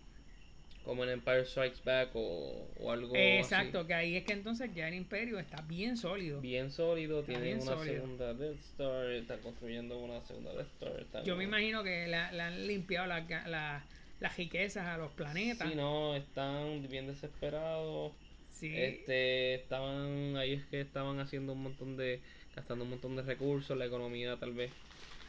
[0.84, 4.88] como en Empire Strikes Back o, o algo Exacto, que ahí es que entonces ya
[4.88, 6.40] el imperio está bien sólido.
[6.40, 11.24] Bien sólido, tiene una segunda Death Star, está construyendo una segunda Death Star.
[11.24, 15.68] Yo me imagino que le han limpiado las riquezas a los planetas.
[15.68, 18.12] Sí, no, están bien desesperados.
[18.60, 18.76] Sí.
[18.76, 22.20] Este, estaban, ahí es que estaban haciendo un montón de,
[22.54, 24.70] gastando un montón de recursos, la economía tal vez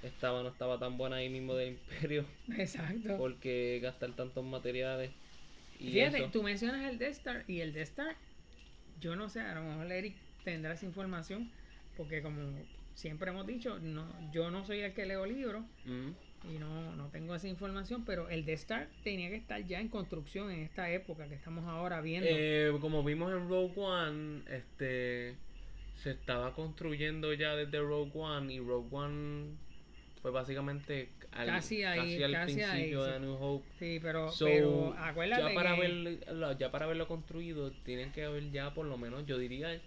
[0.04, 2.26] estaba no estaba tan buena ahí mismo del imperio.
[2.58, 3.17] Exacto.
[3.17, 5.12] Porque gastar tantos materiales
[5.80, 8.15] Fíjate, tú mencionas el Death Star y el Death Star,
[9.00, 11.50] yo no sé, a lo mejor Eric tendrá esa información,
[11.98, 12.54] porque como
[12.94, 15.63] siempre hemos dicho, no, yo no soy el que leo libros.
[16.49, 19.89] Y no, no tengo esa información, pero el Death Star tenía que estar ya en
[19.89, 22.27] construcción en esta época que estamos ahora viendo.
[22.32, 25.36] Eh, como vimos en Rogue One, este
[25.95, 29.56] se estaba construyendo ya desde Rogue One y Rogue One
[30.21, 33.65] fue básicamente al, casi, ahí, casi al principio de New Hope.
[33.80, 38.73] Sí, pero, pero acuérdate ya para, verlo, ya para verlo construido tienen que haber ya
[38.73, 39.80] por lo menos, yo diría,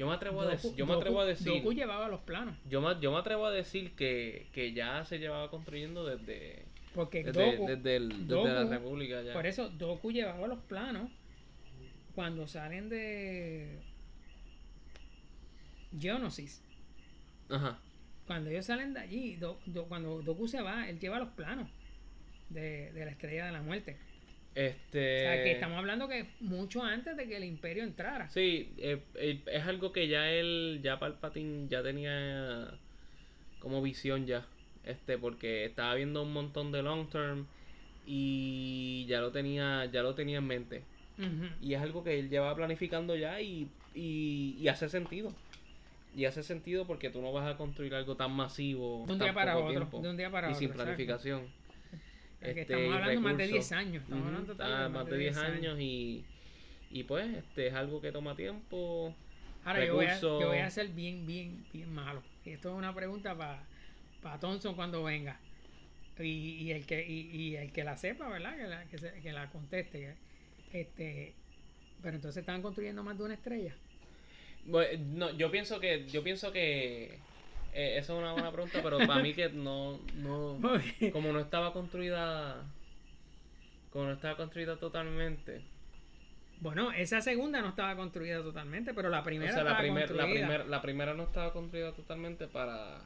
[0.00, 2.56] yo me atrevo a decir, yo me atrevo a decir, Doku llevaba los planos.
[2.68, 7.22] Yo me, yo me atrevo a decir que, que ya se llevaba construyendo desde porque
[7.22, 9.32] desde, desde, el, desde la República ya.
[9.32, 11.10] Por eso Doku llevaba los planos
[12.14, 13.78] cuando salen de
[15.98, 16.64] Geonosis.
[17.48, 17.78] Ajá
[18.30, 19.40] cuando ellos salen de allí,
[19.88, 21.68] cuando Doku se va, él lleva los planos
[22.48, 23.98] de, la estrella de la muerte.
[24.60, 25.16] Este...
[25.16, 28.28] O sea, que estamos hablando que mucho antes de que el imperio entrara.
[28.28, 32.74] Sí, eh, eh, es algo que ya él, ya Palpatine ya tenía
[33.58, 34.44] como visión ya.
[34.84, 37.46] Este, porque estaba viendo un montón de long term
[38.06, 40.82] y ya lo tenía, ya lo tenía en mente.
[41.60, 45.34] Y es algo que él lleva planificando ya y, y hace sentido.
[46.14, 49.04] Y hace sentido porque tú no vas a construir algo tan masivo.
[49.06, 50.00] De un día para otro.
[50.00, 51.59] de un día para y sin planificación.
[52.40, 54.02] Este, estamos hablando más de 10 años.
[54.02, 56.24] Estamos hablando ah, más, de 10 años, y,
[56.90, 59.14] y pues este es algo que toma tiempo.
[59.64, 62.22] Ahora yo voy, a, yo voy a ser bien, bien, bien malo.
[62.46, 63.62] Esto es una pregunta para
[64.22, 65.38] pa Thompson cuando venga.
[66.18, 68.56] Y, y, el que y, y, el que la sepa, ¿verdad?
[68.56, 70.14] Que la, que, se, que la conteste.
[70.72, 71.34] Este,
[72.02, 73.74] pero entonces estaban construyendo más de una estrella.
[74.64, 77.18] No, yo pienso que, yo pienso que
[77.72, 80.58] eh, eso es una buena pregunta, pero para mí que no, no,
[81.12, 82.64] como no estaba construida,
[83.90, 85.62] como no estaba construida totalmente.
[86.60, 90.82] Bueno, esa segunda no estaba construida totalmente, pero la primera la, primer, la, primer, la
[90.82, 92.98] primera no estaba construida totalmente para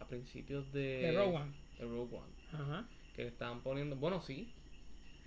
[0.00, 1.52] a principios de, de Rogue One.
[1.78, 2.32] De Rogue One.
[2.52, 2.86] Ajá.
[3.14, 4.50] Que estaban poniendo, bueno, sí,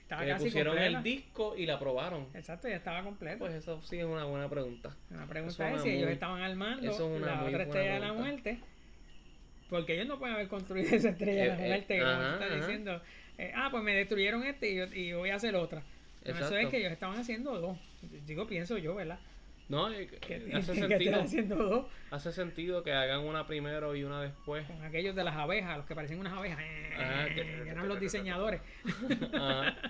[0.06, 2.28] estaba que pusieron el disco y la probaron.
[2.36, 3.40] Exacto, ya estaba completo.
[3.40, 4.96] Pues eso sí es una buena pregunta.
[5.10, 8.60] Una pregunta es si ellos estaban armando la otra estrella de la muerte.
[9.70, 12.56] Porque ellos no pueden haber construido esa estrella de la eh, eh, muerte, como estás
[12.56, 13.02] diciendo.
[13.38, 15.84] Eh, ah, pues me destruyeron este y, yo, y voy a hacer otra.
[16.24, 17.78] Eso es que ellos estaban haciendo dos.
[18.26, 19.20] Digo, pienso yo, ¿verdad?
[19.68, 19.88] No,
[20.54, 21.90] hace sentido.
[22.12, 24.66] Hace sentido que hagan una primero y una después.
[24.68, 26.60] Con aquellos de las abejas, los que parecen unas abejas.
[26.60, 28.62] eran los diseñadores.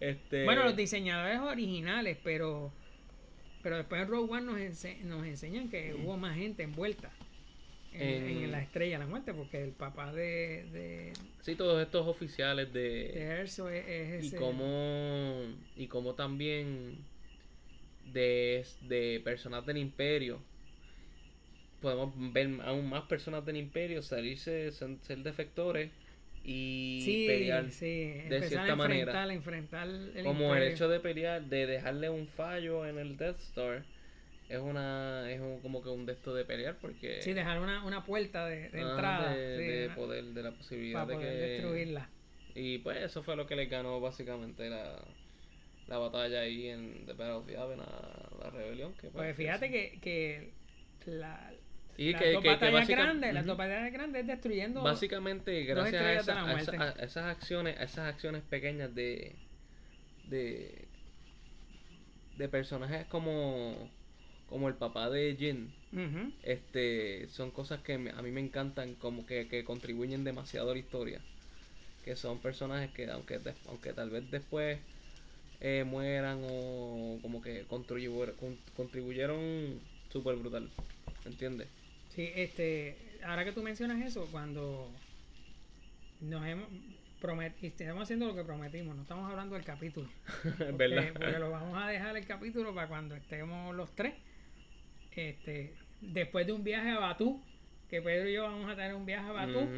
[0.00, 0.44] Este...
[0.46, 2.72] Bueno, los diseñadores originales, pero
[3.62, 7.12] pero después en Rogue One nos, nos enseñan que hubo más gente envuelta
[7.94, 12.72] en, la estrella de la muerte, porque el papá de, de sí, todos estos oficiales
[12.72, 15.42] de, de Erso es, y como
[15.76, 16.98] y como también
[18.12, 20.40] de, de personas del imperio
[21.82, 25.90] podemos ver aún más personas del imperio salirse, ser defectores
[26.44, 29.32] y pelear de cierta manera.
[29.32, 33.84] Enfrentar el como el hecho de pelear, de dejarle un fallo en el Death Star,
[34.48, 38.04] es una es como que un de esto de pelear porque sí dejar una, una
[38.04, 42.08] puerta de, entrada de, poder de la posibilidad de que destruirla
[42.54, 45.02] y pues eso fue lo que le ganó básicamente la
[45.88, 48.94] la batalla ahí en The Battle of la, rebelión.
[48.94, 50.52] Que pues fíjate que, que
[51.06, 51.52] la,
[51.96, 54.82] Y las que, dos que- que batallas grandes, las dos batallas grandes destruyendo.
[54.82, 59.34] Básicamente, gracias a, esa- a esa- a esas acciones, a esas acciones pequeñas de,
[60.28, 60.86] de,
[62.38, 63.90] de personajes como,
[64.52, 65.68] como el papá de Jin,
[66.44, 70.74] este, son cosas que me- a mí me encantan, como que, que contribuyen demasiado a
[70.74, 71.20] la historia.
[72.04, 74.78] Que son personajes que, aunque, aunque tal vez después
[75.60, 78.34] eh, mueran o como que contribuyeron,
[78.76, 80.68] contribuyeron súper brutal.
[81.24, 81.68] ¿Entiendes?
[82.14, 84.90] Sí, este, ahora que tú mencionas eso, cuando
[86.20, 86.66] nos hemos
[87.20, 90.08] promet estamos haciendo lo que prometimos, no estamos hablando del capítulo.
[90.58, 91.12] Porque, verdad.
[91.14, 94.14] porque lo vamos a dejar el capítulo para cuando estemos los tres.
[95.14, 97.42] Este, después de un viaje a Batú,
[97.88, 99.68] que Pedro y yo vamos a tener un viaje a Batú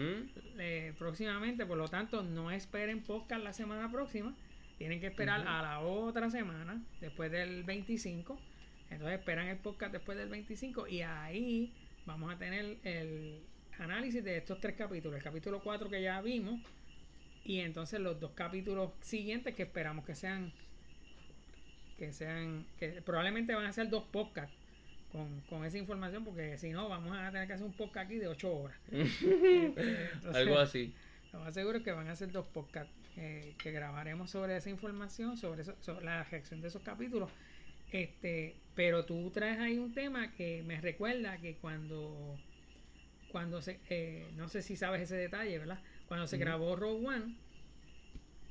[0.59, 4.35] eh, próximamente, por lo tanto, no esperen podcast la semana próxima.
[4.79, 8.39] Tienen que esperar a la otra semana, después del 25.
[8.91, 11.73] Entonces esperan el podcast después del 25 y ahí
[12.07, 13.43] vamos a tener el
[13.79, 15.17] análisis de estos tres capítulos.
[15.17, 16.61] El capítulo 4 que ya vimos
[17.45, 20.53] y entonces los dos capítulos siguientes que esperamos que sean
[21.99, 24.57] que sean que probablemente van a ser dos podcasts
[25.15, 28.17] con, con esa información porque si no vamos a tener que hacer un podcast aquí
[28.19, 28.77] de 8 horas.
[28.91, 30.93] Este, entonces, Algo así.
[31.33, 34.71] lo más seguro es que van a ser dos podcasts eh, que grabaremos sobre esa
[34.71, 37.31] información, sobre, eso- sobre la reacción de esos capítulos.
[37.93, 42.37] Este, pero tú traes ahí un tema que me recuerda que cuando,
[43.31, 45.79] cuando se, eh, no sé si sabes ese detalle, ¿verdad?
[46.09, 47.37] Cuando se grabó Rogue One,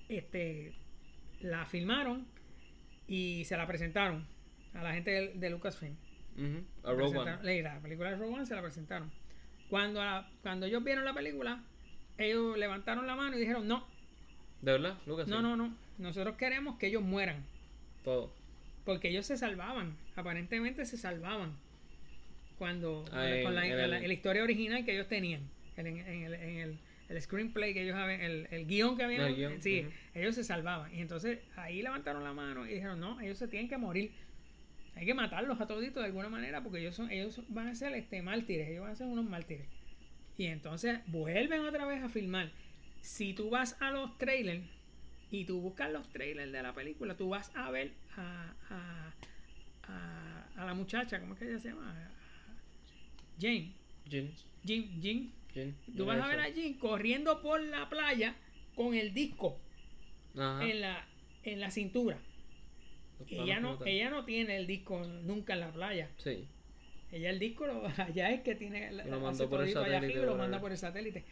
[0.08, 0.74] este,
[1.42, 2.26] la filmaron
[3.06, 4.26] y se la presentaron
[4.74, 5.96] a la gente de, de Lucasfilm.
[6.38, 7.62] A La Rogue presentaron- One.
[7.62, 9.12] la, la película de Rogue One se la presentaron.
[9.70, 11.64] Cuando, la- cuando ellos vieron la película,
[12.18, 13.86] ellos levantaron la mano y dijeron, no,
[14.62, 15.28] ¿De verdad, Lucas?
[15.28, 15.44] no, Sí.
[15.44, 17.44] no, no, nosotros queremos que ellos mueran.
[18.04, 18.34] Todo.
[18.86, 21.54] Porque ellos se salvaban, aparentemente se salvaban.
[22.58, 25.42] Cuando, Ah, con la, en la- el- la historia original que ellos tenían,
[25.78, 29.36] en, en el, en el- el screenplay que ellos habían, el, el guion que habían,
[29.36, 30.94] guion, sí, ellos se salvaban.
[30.94, 34.12] Y entonces ahí levantaron la mano y dijeron, no, ellos se tienen que morir.
[34.96, 37.94] Hay que matarlos a toditos de alguna manera porque ellos son, ellos van a ser
[37.94, 39.68] este mártires, ellos van a ser unos mártires.
[40.38, 42.52] Y entonces vuelven otra vez a filmar.
[43.02, 44.64] Si tú vas a los trailers
[45.32, 49.14] y tú buscas los trailers de la película, tú vas a ver a, a,
[49.88, 52.10] a, a la muchacha, ¿cómo es que ella se llama?
[53.40, 53.74] Jane.
[54.10, 54.32] Jim,
[54.66, 55.02] Jim.
[55.54, 55.76] Jin.
[55.96, 58.36] Tú vas a ver a Jim corriendo por la playa
[58.76, 59.60] con el disco
[60.36, 60.66] Ajá.
[60.66, 61.06] en la,
[61.44, 62.18] en la cintura.
[63.28, 63.88] Ella no, tal.
[63.88, 66.10] ella no tiene el disco nunca en la playa.
[66.18, 66.48] Sí.
[67.12, 70.26] Ella el disco lo, allá es que tiene la- Lo mandó por el satélite, arriba
[70.26, 71.24] lo manda por el satélite.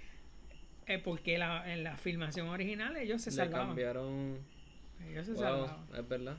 [0.88, 3.68] Eh, porque la, en la filmación original ellos se Le salvaban.
[3.70, 4.38] cambiaron.
[5.10, 5.88] Ellos se Wow, salvaban.
[5.98, 6.38] es verdad.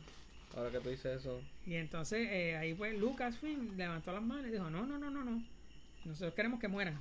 [0.57, 1.41] Ahora que tú dices eso.
[1.67, 5.25] Y entonces eh, ahí pues Lucasfilm levantó las manos y dijo, no, no, no, no,
[5.25, 5.43] no.
[6.05, 6.99] Nosotros queremos que mueran.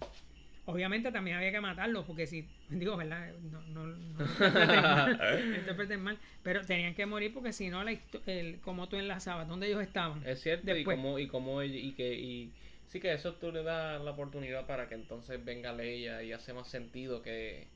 [0.66, 3.34] Obviamente también había que matarlos porque si, digo, ¿verdad?
[3.42, 7.84] No, no, no interpreten mal, no interpreten mal, pero tenían que morir porque si no,
[7.84, 10.24] la el, como tú enlazabas, ¿dónde ellos estaban?
[10.24, 10.78] Es cierto, Después.
[10.78, 12.54] y como, y como y que, y
[12.86, 16.54] sí que eso tú le das la oportunidad para que entonces venga Leia y hace
[16.54, 17.72] más sentido que,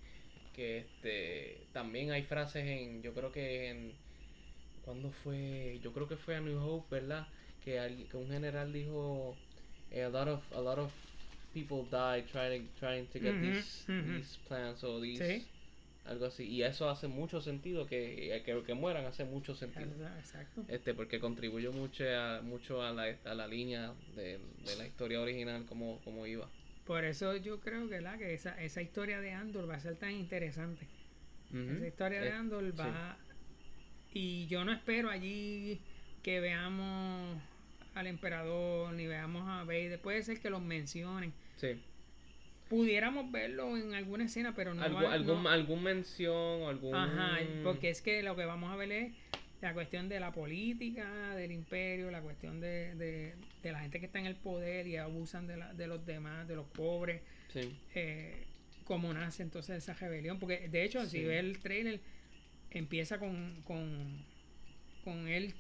[0.54, 3.98] que este, también hay frases en, yo creo que en,
[4.82, 5.80] ¿cuándo fue?
[5.82, 7.30] Yo creo que fue a New Hope, ¿verdad?
[7.62, 9.39] Que, al- que un general dijo,
[9.91, 10.93] eh, a lot of, a lot of
[11.55, 15.45] people died trying, trying to get these, these plans o these, Sí.
[16.05, 19.89] algo así, y eso hace mucho sentido, que, que, que mueran hace mucho sentido.
[20.19, 20.63] Exacto.
[20.67, 25.19] Este, porque contribuyó mucho a, mucho a, la, a la línea de, de la historia
[25.21, 26.47] original como, como iba.
[26.85, 29.95] Por eso yo creo que, la, que esa, esa historia de Andor va a ser
[29.95, 30.85] tan interesante.
[31.51, 32.71] Esa historia de Eh, Andor sí.
[32.77, 33.17] va...
[34.13, 35.79] Y yo no espero allí
[36.23, 37.41] que veamos
[37.95, 39.99] al emperador ni veamos a Vader.
[39.99, 41.34] Puede ser que los mencionen.
[41.58, 41.81] Sí.
[42.69, 46.95] Pudiéramos verlo en alguna escena, pero no Algu- va- algún, no- algún mención, algún...
[46.95, 49.13] Ajá, porque es que lo que vamos a ver es
[49.62, 54.08] la cuestión de la política, del imperio, la cuestión de, de, de la gente que
[54.08, 57.21] está en el poder y abusan de, la, de los demás, de los pobres.
[57.53, 57.77] Sí.
[57.93, 58.45] eh,
[58.84, 60.37] cómo nace entonces esa rebelión.
[60.39, 62.00] Porque de hecho, si ves el trailer,
[62.71, 64.23] empieza con, con,
[65.04, 65.54] con él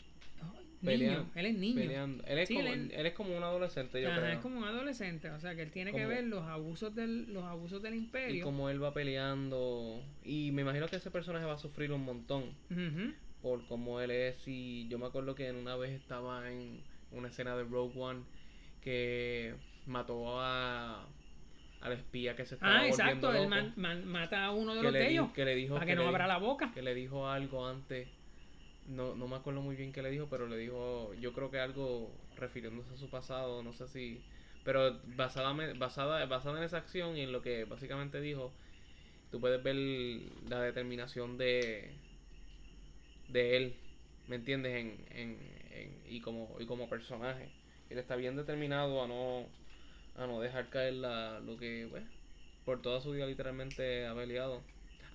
[0.85, 1.31] Peleando, niño.
[1.35, 1.75] Él es niño.
[1.75, 2.23] Peleando.
[2.25, 4.31] Él es, Sí, como, él- él es como un adolescente, yo Ajá, creo.
[4.33, 5.29] es como un adolescente.
[5.31, 8.43] O sea que él tiene que ver los abusos del, los abusos del Y imperio.
[8.43, 10.01] como él va peleando.
[10.23, 12.53] Y me imagino que ese personaje va a sufrir un montón
[13.41, 14.47] por cómo él es.
[14.47, 16.81] Y yo me acuerdo que en una vez estaba en
[17.11, 18.21] una escena de Rogue One
[18.81, 19.55] que
[19.85, 21.07] mató a
[21.81, 23.27] al espía que se estaba Ah, exacto.
[23.27, 23.49] volviendo Él loco.
[23.49, 25.91] man- man- mata a uno de los de di- ellos que le dijo para que,
[25.91, 26.71] que no abra la boca.
[26.73, 28.07] que le dijo algo antes
[28.85, 31.59] no, no me acuerdo muy bien qué le dijo pero le dijo yo creo que
[31.59, 34.25] algo refiriéndose a su pasado no sé si
[34.63, 38.55] Pero basada, basada, basada en esa acción y en lo que básicamente dijo,
[39.31, 39.75] tú puedes ver
[40.43, 41.95] la determinación de,
[43.27, 43.81] de él,
[44.27, 44.73] ¿me entiendes?
[44.75, 47.51] En, en, y, como, y como personaje.
[47.89, 49.49] Él está bien determinado a no,
[50.15, 52.05] a no dejar caer la, lo que, pues,
[52.65, 54.63] por toda su vida literalmente ha peleado.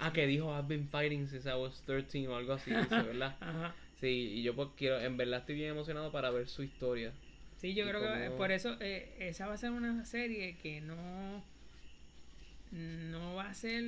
[0.01, 3.37] Ah, que dijo, I've been fighting since I was 13 o algo así, ¿verdad?
[3.41, 3.75] Ajá.
[4.01, 7.13] Sí, y yo pues quiero, en verdad estoy bien emocionado para ver su historia.
[7.59, 11.45] Sí, yo creo que por eso eh, esa va a ser una serie que no
[12.73, 13.85] no va a ser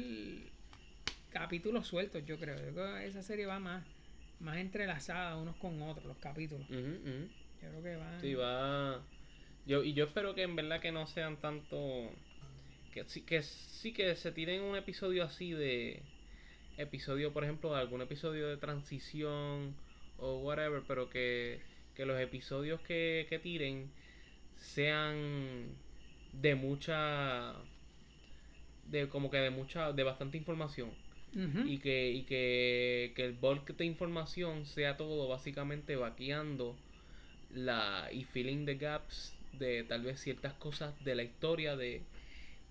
[1.31, 2.57] capítulos sueltos, yo creo.
[2.57, 3.85] Yo creo que esa serie va más
[4.41, 6.67] más entrelazada unos con otros los capítulos.
[6.69, 6.77] Yo
[7.71, 8.21] creo que va.
[8.21, 9.03] Sí, va.
[9.65, 12.11] Yo y yo espero que en verdad que no sean tanto
[12.93, 16.03] que sí que sí que se tiren un episodio así de
[16.76, 19.74] episodio, por ejemplo, algún episodio de transición
[20.18, 21.61] o whatever, pero que,
[21.95, 23.90] que los episodios que, que tiren
[24.57, 25.76] sean
[26.32, 27.55] de mucha
[28.84, 30.90] de como que de mucha de bastante información.
[31.64, 36.76] Y que y que, que el bulk de información sea todo básicamente vaqueando
[37.51, 42.07] la y filling the gaps de tal vez ciertas cosas de la historia de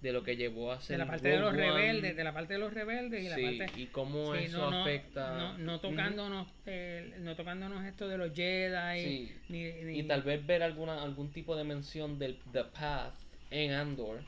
[0.02, 2.54] de lo que llevó a ser de la parte de los rebeldes de la parte
[2.54, 5.38] de los rebeldes y la parte y cómo eso afecta.
[5.38, 9.66] no, no tocándonos eh, no tocándonos esto de los Jedi ni,
[9.99, 13.14] y tal vez ver alguna algún tipo de mención del The Path
[13.52, 14.22] en Andor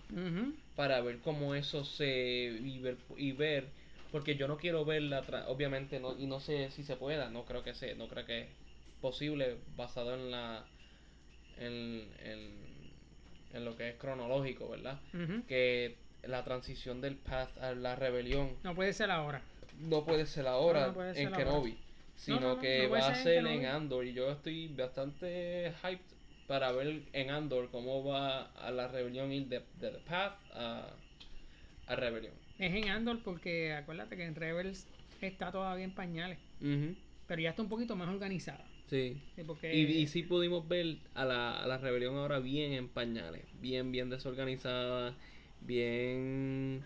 [0.76, 3.66] para ver cómo eso se y ver, y ver
[4.12, 7.64] porque yo no quiero verla obviamente no y no sé si se pueda no creo
[7.64, 8.48] que sea no creo que es
[9.02, 10.64] posible basado en la
[11.58, 12.63] en, en
[13.54, 15.00] en lo que es cronológico, ¿verdad?
[15.48, 18.52] Que la transición del Path a la rebelión.
[18.64, 19.42] No puede ser ahora.
[19.80, 21.78] No puede ser ahora en Kenobi.
[22.16, 24.06] Sino que va a ser en, Andor.
[24.06, 26.14] Y yo estoy bastante hyped
[26.48, 30.94] para ver en Andor cómo va a la rebelión ir de, The Path a,
[31.88, 32.34] a Rebelión.
[32.60, 34.88] Es en Andor porque acuérdate que en Rebels
[35.22, 36.38] está todavía en pañales.
[36.60, 38.66] Pero ya está un poquito más organizada.
[38.94, 39.20] Sí.
[39.72, 43.92] y, y sí pudimos ver a la, a la rebelión ahora bien en pañales, bien,
[43.92, 45.16] bien desorganizada,
[45.62, 46.86] bien,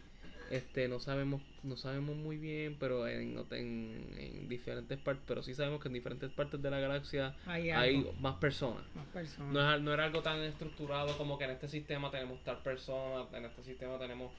[0.50, 5.82] este, no sabemos, no sabemos muy bien, pero en, en, diferentes partes, pero sí sabemos
[5.82, 8.84] que en diferentes partes de la galaxia hay, más personas.
[8.96, 9.52] Más personas.
[9.52, 13.44] No, no era algo tan estructurado como que en este sistema tenemos tal persona, en
[13.44, 14.32] este sistema tenemos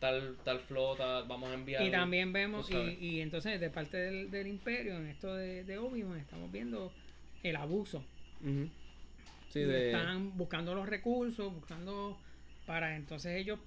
[0.00, 1.82] tal tal flota, vamos a enviar.
[1.82, 5.78] Y también vemos, y, y, entonces de parte del, del imperio, en esto de, de
[5.78, 6.92] Obi-Wan, estamos viendo
[7.48, 8.04] el abuso.
[9.54, 12.18] Están buscando los recursos, buscando
[12.66, 13.58] para entonces ellos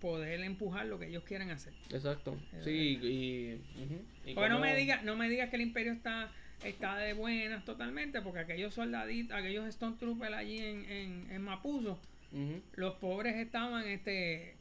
[0.00, 1.72] poder empujar lo que ellos quieren hacer.
[1.90, 2.36] Exacto.
[2.62, 6.32] Sí, y, porque no me digas no me digas que el imperio está
[6.64, 11.98] está de buenas totalmente, porque aquellos soldaditos, aquellos Stone Troopers allí en, en, en Mapuzo,
[12.74, 14.56] los pobres estaban este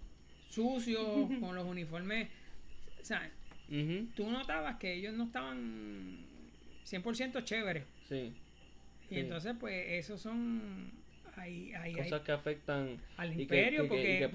[0.49, 2.30] sucios, con los uniformes.
[3.01, 3.30] O sea,
[4.15, 6.17] tú notabas que ellos no estaban
[6.86, 7.84] 100% chéveres.
[8.07, 8.34] Sí.
[9.09, 10.91] Y entonces, pues, esos son.
[11.37, 14.29] Hay, Cosas que afectan al imperio, porque,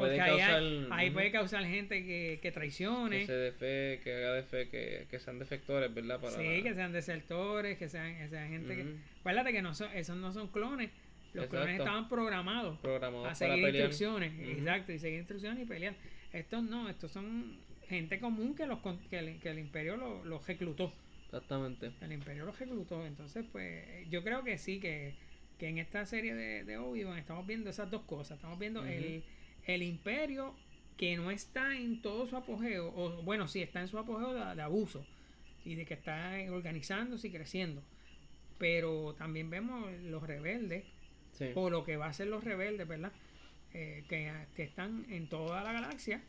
[0.91, 3.21] ahí, puede causar gente que, que traicione.
[3.21, 6.21] Que se de fe, que haga de fe, que, que sean defectores, ¿verdad?
[6.21, 8.97] Para sí, que sean desertores, que sean, que sean gente que.
[9.21, 10.91] Acuérdate que no son, esos no son clones.
[11.33, 14.33] Los clones estaban programados, programados a seguir instrucciones.
[14.39, 15.95] Exacto, y seguir instrucciones y pelear.
[16.33, 17.57] Estos no, estos son
[17.89, 20.93] gente común que, los, que, el, que el imperio los lo reclutó.
[21.33, 21.93] Exactamente.
[22.01, 23.07] El imperio lo ejecutó.
[23.07, 25.15] Entonces, pues, yo creo que sí, que,
[25.59, 28.39] que en esta serie de, de Obi-Wan estamos viendo esas dos cosas.
[28.39, 29.23] Estamos viendo el,
[29.65, 30.57] el imperio
[30.97, 34.61] que no está en todo su apogeo, o bueno, sí, está en su apogeo de,
[34.61, 35.07] abuso
[35.65, 37.83] y de que está organizándose y creciendo.
[38.59, 40.85] Pero también vemos los rebeldes,
[41.55, 43.13] o lo que va a ser los rebeldes, ¿verdad?
[43.73, 46.23] Eh, que, que están en toda la galaxia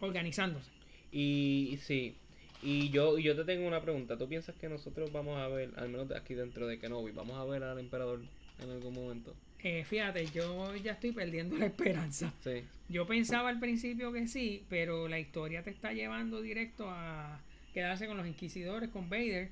[0.00, 0.70] organizándose.
[1.12, 2.18] Y sí,
[2.64, 4.16] y yo, yo te tengo una pregunta.
[4.16, 7.44] ¿Tú piensas que nosotros vamos a ver, al menos aquí dentro de Kenobi, vamos a
[7.44, 8.20] ver al emperador
[8.62, 9.34] en algún momento?
[9.62, 12.32] Eh, fíjate, yo ya estoy perdiendo la esperanza.
[12.42, 12.64] Sí.
[12.88, 17.38] Yo pensaba al principio que sí, pero la historia te está llevando directo a
[17.74, 19.50] quedarse con los inquisidores, con Vader.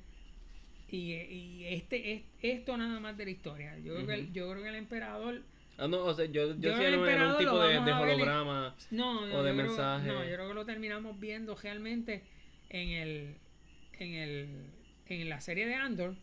[0.89, 3.77] Y, y este es esto nada más de la historia.
[3.79, 5.41] Yo, creo, que el, yo creo que el emperador...
[5.77, 10.07] Ah, no, o sea, yo, yo, yo un tipo de, holograma o de mensaje.
[10.07, 12.21] no, yo creo que lo terminamos viendo realmente
[12.73, 13.37] en el
[13.99, 14.65] en el
[15.05, 16.15] en la serie de Andor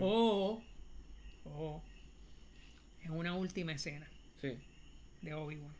[0.00, 0.60] o
[1.44, 1.82] o
[3.04, 4.08] en una última escena
[4.40, 4.58] sí.
[5.22, 5.74] de Obi-Wan.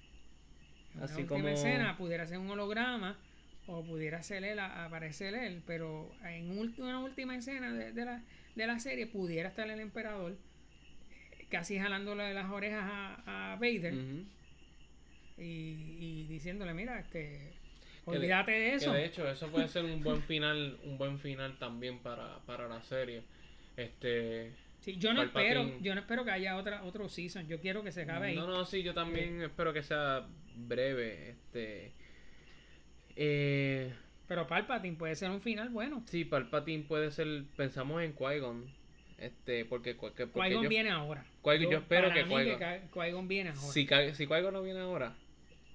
[0.95, 3.19] En Así una última escena pudiera ser un holograma
[3.67, 8.23] o pudiera ser él, aparecer él, pero en una última escena de, la,
[8.57, 10.37] de la serie pudiera estar el emperador
[11.39, 13.95] eh, casi jalándole las orejas a, a Vader
[15.39, 17.60] y, y diciéndole, mira, este,
[18.11, 18.93] Que de- olvídate de que eso.
[18.93, 22.83] de hecho, eso puede ser un buen final, un buen final también para, para la
[22.83, 23.23] serie.
[23.77, 25.49] Este, Sí, yo no Palpatine.
[25.61, 27.47] espero, yo no espero que haya otra otro season.
[27.49, 28.35] Yo quiero que se acabe ahí.
[28.37, 31.31] no, no, sí, yo también espero que sea breve.
[31.31, 31.93] Este,
[33.17, 33.93] eh,
[34.29, 36.03] Pero Palpatine puede ser un final bueno.
[36.07, 38.65] sí, Palpatine puede ser, pensamos en Qui-Gon,
[39.19, 41.25] este, porque, porque, porque Qui-Gon viene ahora.
[41.43, 43.73] Qui- yo espero que Qui-Gon- Qui- Qui-Gon viene ahora.
[43.73, 45.15] si, si Qui-Gon no viene ahora,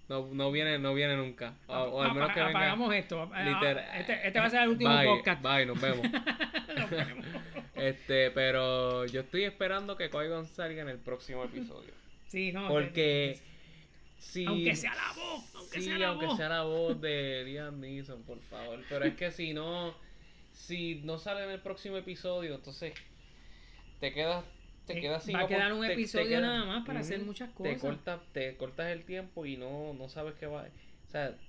[0.08, 1.54] no, no viene, no viene nunca.
[1.68, 2.50] O, o al menos que venga.
[2.52, 3.30] apagamos esto.
[3.34, 5.42] Ah, literal- Este, este va a ser el último Bye, podcast.
[5.42, 6.08] Bye, nos vemos.
[7.76, 11.92] este, pero yo estoy esperando que Qui-Gon salga en el próximo episodio.
[12.28, 12.68] Sí, no.
[12.68, 13.40] Porque
[14.18, 16.38] si Aunque sea la voz, aunque sí, sea la aunque voz.
[16.38, 18.80] sea la voz de Liam Neeson, por favor.
[18.90, 19.94] Pero es que si no,
[20.52, 22.94] si no sale en el próximo episodio, entonces
[24.00, 24.44] te quedas,
[24.86, 27.20] te Eh, quedas sin va a quedar un te- te episodio nada más para hacer
[27.22, 27.80] muchas Te cosas.
[27.80, 31.42] cortas, te cortas el tiempo y no, no sabes qué va, o sea,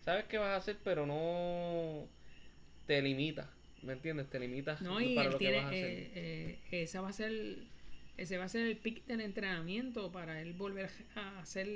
[0.00, 2.10] sabes qué vas a hacer, pero no
[2.86, 4.30] te limita, ¿me entiendes?
[4.30, 5.98] Te limitas No, y para él lo que vas a hacer.
[6.14, 7.32] eh, eh, esa va a ser,
[8.16, 11.68] ese va a ser el pic del entrenamiento para él volver a hacer,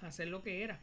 [0.00, 0.80] a hacer lo que era,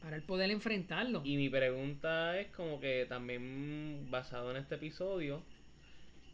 [0.00, 1.22] para él poder enfrentarlo.
[1.22, 5.46] Y mi pregunta es como que también basado en este episodio,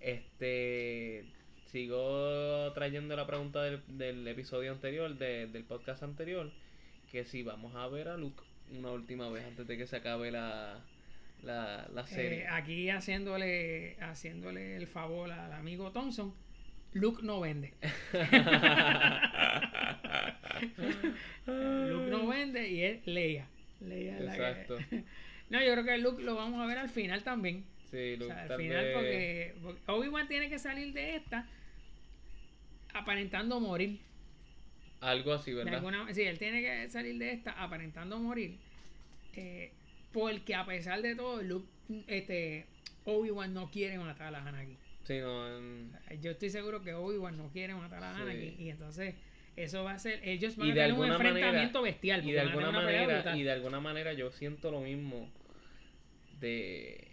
[0.00, 1.32] este
[1.70, 6.50] sigo trayendo la pregunta del, del episodio anterior, de- del podcast anterior,
[7.10, 8.42] que si vamos a ver a Luke
[8.78, 10.80] una última vez antes de que se acabe la,
[11.42, 12.42] la, la serie.
[12.42, 16.34] Eh, aquí haciéndole, haciéndole el favor al amigo Thompson,
[16.92, 17.74] Luke no vende.
[21.46, 23.46] Luke no vende y es Leia.
[23.80, 24.78] Leia es la que- Exacto.
[25.48, 27.64] No, yo creo que Luke lo vamos a ver al final también.
[27.90, 31.46] Sí, O Luke sea, al final vez- porque, porque Obi-Wan tiene que salir de esta
[32.94, 33.98] aparentando morir.
[35.00, 35.74] algo así, ¿verdad?
[35.74, 38.58] alguna, sí, él tiene que salir de esta aparentando morir.
[39.38, 39.70] eh,
[40.12, 41.68] porque a pesar de todo, Luke,
[42.06, 42.64] este,
[43.04, 44.78] Obi-Wan no quiere matar a Anakin.
[45.04, 48.22] Sí, no, en- Yo estoy seguro que Obi-Wan no quiere matar a Sí.
[48.22, 48.56] Anakin.
[48.60, 49.14] Y entonces,
[49.56, 50.26] eso va a ser.
[50.26, 52.26] Ellos van Y a de tener un alguna manera- enfrentamiento bestial.
[52.26, 55.30] y de alguna manera y de alguna manera yo siento lo mismo
[56.40, 57.05] de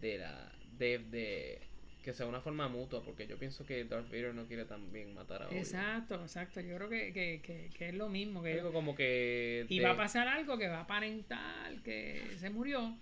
[0.00, 1.62] de la de, de
[2.02, 5.42] que sea una forma mutua porque yo pienso que Darth Vader no quiere también matar
[5.42, 5.58] a Obi-Wan.
[5.58, 6.60] Exacto, exacto.
[6.60, 8.42] Yo creo que, que, que, que es lo mismo.
[8.42, 12.48] Que como que Y de- va a pasar algo que va a aparentar que se
[12.50, 12.96] murió.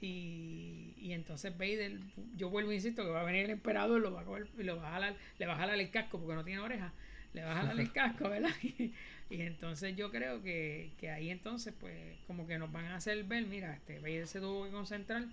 [0.00, 1.98] Y, y entonces Vader,
[2.36, 4.62] yo vuelvo e insisto que va a venir el emperador, lo va a coger y
[4.62, 6.94] lo va a jalar, le va a jalar el casco porque no tiene oreja,
[7.34, 8.50] le va a jalar el casco, ¿verdad?
[8.62, 8.92] Y,
[9.28, 11.94] y entonces yo creo que, que ahí entonces pues
[12.26, 15.26] como que nos van a hacer ver, mira, este Vader se tuvo que concentrar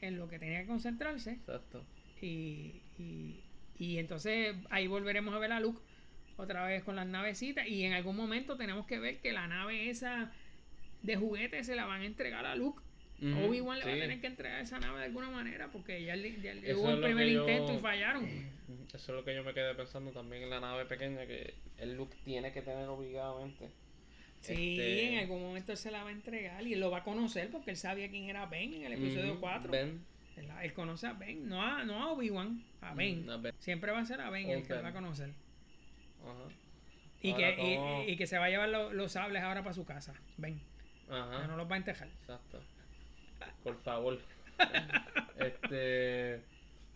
[0.00, 1.84] en lo que tenía que concentrarse Exacto.
[2.20, 3.40] y, y,
[3.78, 5.80] y entonces ahí volveremos a ver a Luke
[6.36, 7.66] otra vez con las navecitas.
[7.68, 10.32] Y en algún momento tenemos que ver que la nave esa
[11.02, 12.80] de juguete se la van a entregar a Luke.
[13.22, 14.00] Ujú, Obi-Wan le va a sí.
[14.00, 17.40] tener que entregar esa nave de alguna manera porque ya, ya hubo el primer yo-
[17.42, 18.24] intento y fallaron.
[18.24, 21.96] Eso es lo que yo me quedé pensando también en la nave pequeña que el
[21.96, 23.68] Luke tiene que tener obligadamente.
[24.40, 26.98] Sí, Este, en algún momento él se la va a entregar y él lo va
[26.98, 29.70] a conocer porque él sabía quién era Ben en el episodio ujú, 4.
[29.70, 30.02] Ben,
[30.36, 33.26] Él, él conoce a Ben, no a, no a Obi-Wan, a Ben.
[33.26, 33.54] Mm, a Ben.
[33.58, 34.84] Siempre va a ser a Ben el Old que él Ben.
[34.86, 35.30] va a conocer.
[36.22, 36.54] Ajá.
[37.22, 38.02] Y Ahora, que, y- ¿cómo?
[38.06, 40.14] y, y que se va a llevar lo- los sables ahora para su casa.
[40.38, 40.58] Ben.
[41.10, 41.42] Ajá.
[41.42, 42.08] Que no los va a entejar.
[42.08, 42.62] Exacto.
[43.62, 44.18] Por favor.
[45.38, 46.40] este.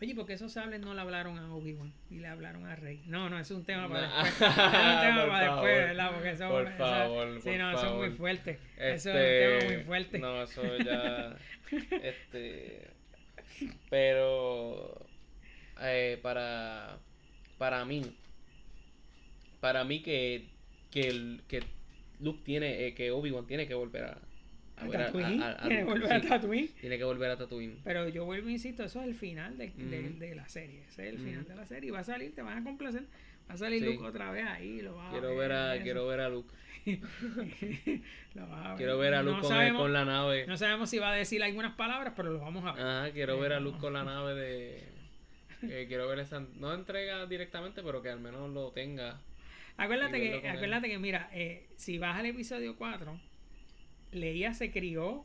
[0.03, 3.03] Oye, porque esos sables no le hablaron a Obi-Wan y le hablaron a Rey.
[3.07, 4.32] No, no, es un tema para después.
[4.32, 5.64] Es un tema Por para favor.
[5.66, 6.11] después, ¿verdad?
[6.12, 8.07] Porque eso, Por favor, Sí, por no, eso es favor.
[8.09, 8.59] muy fuerte.
[8.76, 10.18] Eso es Este, un tema muy fuerte.
[10.18, 11.36] No, eso ya.
[12.03, 12.88] este.
[13.90, 15.07] Pero.
[15.80, 16.99] eh, para.
[17.59, 18.03] Para mí.
[19.61, 20.49] Para mí que.
[20.90, 21.62] Que, el- que
[22.20, 22.86] Luke tiene.
[22.86, 24.18] eh, que Obi-Wan tiene que volver a.
[24.77, 25.43] A a- Tatooine.
[25.43, 26.29] a- a Luke, volver a sí.
[26.29, 26.68] Tatooine.
[26.81, 27.79] Tiene que volver a Tatooine.
[27.85, 30.83] Pero yo vuelvo insisto, eso es el final de, de- la serie.
[30.89, 31.89] Ese es el final de la serie.
[31.89, 33.05] Y va a salir, te van a complacer.
[33.49, 33.87] Va a salir Sí.
[33.87, 34.81] Luke otra vez ahí.
[34.83, 36.53] Lo vas Quiero ver a, quiero ver a Luke.
[38.35, 40.47] Lo vas a Quiero ver a Luke No con, sabemos- con la nave.
[40.47, 42.83] No sabemos si va a decir algunas palabras, pero lo vamos a ver.
[42.85, 43.81] Ajá, quiero ver a Luke no.
[43.81, 44.83] con la nave de.
[45.62, 46.41] eh, quiero ver esa.
[46.59, 49.20] No entrega directamente, pero que al menos lo tenga.
[49.77, 50.47] Acuérdate que, él.
[50.49, 53.18] acuérdate que, mira, eh, si vas al episodio 4,
[54.14, 55.24] Leia se crió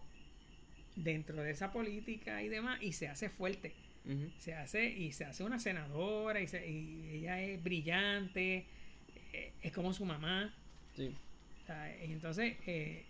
[0.95, 3.73] dentro de esa política y demás y se hace fuerte.
[4.39, 8.65] Se hace y se hace una senadora y, se- y ella es brillante,
[9.33, 10.53] eh, es como su mamá.
[10.95, 11.15] Sí.
[11.63, 13.05] o sea, y entonces, eh,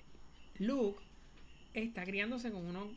[0.58, 1.02] Luke
[1.74, 2.90] está criándose con unos,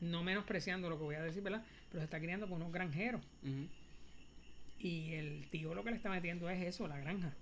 [0.00, 1.64] no menospreciando lo que voy a decir, ¿verdad?
[1.90, 3.22] Pero se está criando con unos granjeros.
[4.80, 7.32] Y el tío lo que le está metiendo es eso, la granja.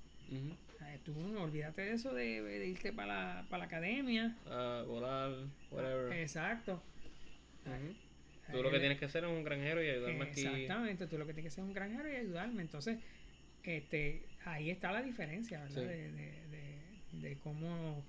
[1.04, 3.06] Tú no olvídate de eso de, de irte para
[3.36, 4.36] la, para la academia.
[4.46, 5.32] A volar,
[5.70, 6.12] whatever.
[6.18, 6.82] Exacto.
[7.64, 7.94] Ujú.
[8.50, 10.40] Tú lo que tienes que hacer es un granjero y ayudarme aquí.
[10.40, 12.62] Exactamente, tú lo que tienes que hacer es un granjero y ayudarme.
[12.62, 12.98] Entonces,
[13.62, 15.82] este, ahí está la diferencia, ¿verdad?
[15.82, 15.86] Sí.
[15.86, 18.04] De, de, de, de cómo,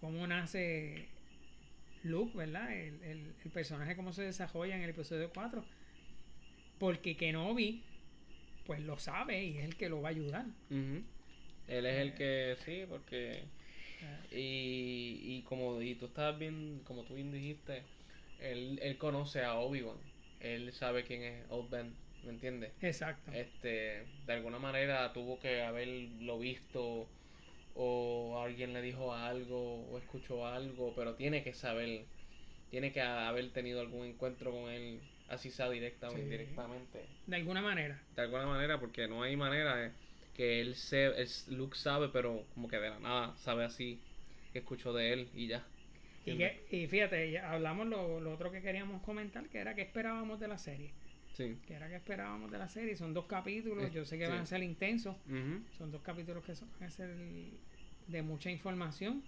[0.00, 1.08] cómo nace
[2.04, 2.72] Luke, ¿verdad?
[2.72, 5.64] El, el, el personaje, cómo se desarrolla en el episodio 4.
[6.78, 7.82] Porque Kenobi,
[8.66, 10.46] pues lo sabe y es el que lo va a ayudar.
[10.70, 11.02] Ujú.
[11.70, 13.52] Él es el que, sí, porque...
[14.30, 17.92] Y, y como y tú estabas bien, como tú bien dijiste,
[18.38, 19.98] él, él conoce a Obi-Wan.
[20.38, 22.76] Él sabe quién es Old Ben, ¿me entiendes?
[22.80, 23.30] Exacto.
[23.32, 27.16] Este, de alguna manera tuvo que haberlo visto
[27.72, 32.10] o alguien le dijo algo o escuchó algo, pero tiene que saber,
[32.68, 36.20] tiene que haber tenido algún encuentro con él, así sea directa o Sí.
[36.20, 37.18] indirectamente.
[37.26, 38.10] De alguna manera.
[38.10, 40.00] De alguna manera, porque no hay manera de
[40.40, 43.98] que él se, él- Luke sabe, pero como que de la nada sabe así
[44.54, 45.62] que escuchó de él y ya.
[46.24, 49.82] Y, que, y fíjate, ya hablamos lo, lo otro que queríamos comentar, que era que
[49.82, 50.94] esperábamos de la serie.
[51.36, 51.58] Sí.
[51.66, 52.96] Que era que esperábamos de la serie.
[52.96, 54.30] Son dos capítulos, Eh, yo sé que sí.
[54.32, 55.14] van a ser intensos.
[55.76, 57.14] Son dos capítulos que son, van a ser
[58.08, 59.22] de mucha información.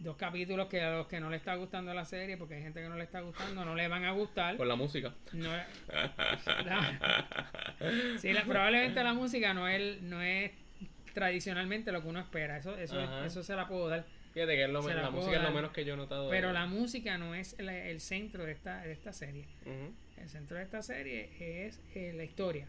[0.00, 2.80] Dos capítulos que a los que no le está gustando la serie, porque hay gente
[2.80, 4.56] que no le está gustando, no le van a gustar.
[4.56, 5.12] Con la música.
[5.32, 5.50] No,
[8.18, 10.52] sí, la- probablemente la música no es, no es
[11.14, 12.56] tradicionalmente lo que uno espera.
[12.58, 13.26] Eso, eso, Ajá.
[13.26, 14.04] eso se la puedo dar.
[14.34, 16.26] Fíjate que es lo la música es lo menos que yo he notado.
[16.26, 19.46] de- Pero la música no es el, el centro de esta, de esta serie.
[20.16, 22.66] El centro de esta serie es eh, la historia.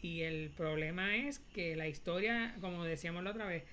[0.00, 3.64] Y el problema es que la historia, como decíamos la otra vez,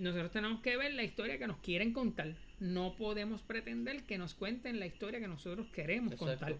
[0.00, 2.34] nosotros tenemos que ver la historia que nos quieren contar.
[2.60, 6.38] No podemos pretender que nos cuenten la historia que nosotros queremos Exacto.
[6.46, 6.56] contar.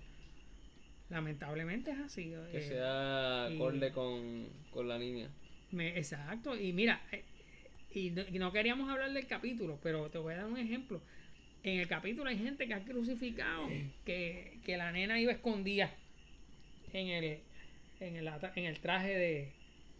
[1.08, 2.32] Lamentablemente es así.
[2.50, 5.30] Que eh, sea y- acorde con, con la niña.
[5.70, 6.56] me- exacto.
[6.58, 7.22] Y mira, eh,
[7.92, 11.00] y no, y no queríamos hablar del capítulo, pero te voy a dar un ejemplo.
[11.62, 13.68] En el capítulo hay gente que ha crucificado
[14.04, 15.92] que, que la nena iba escondida
[16.92, 17.38] en el,
[18.00, 19.52] en el, en el traje de,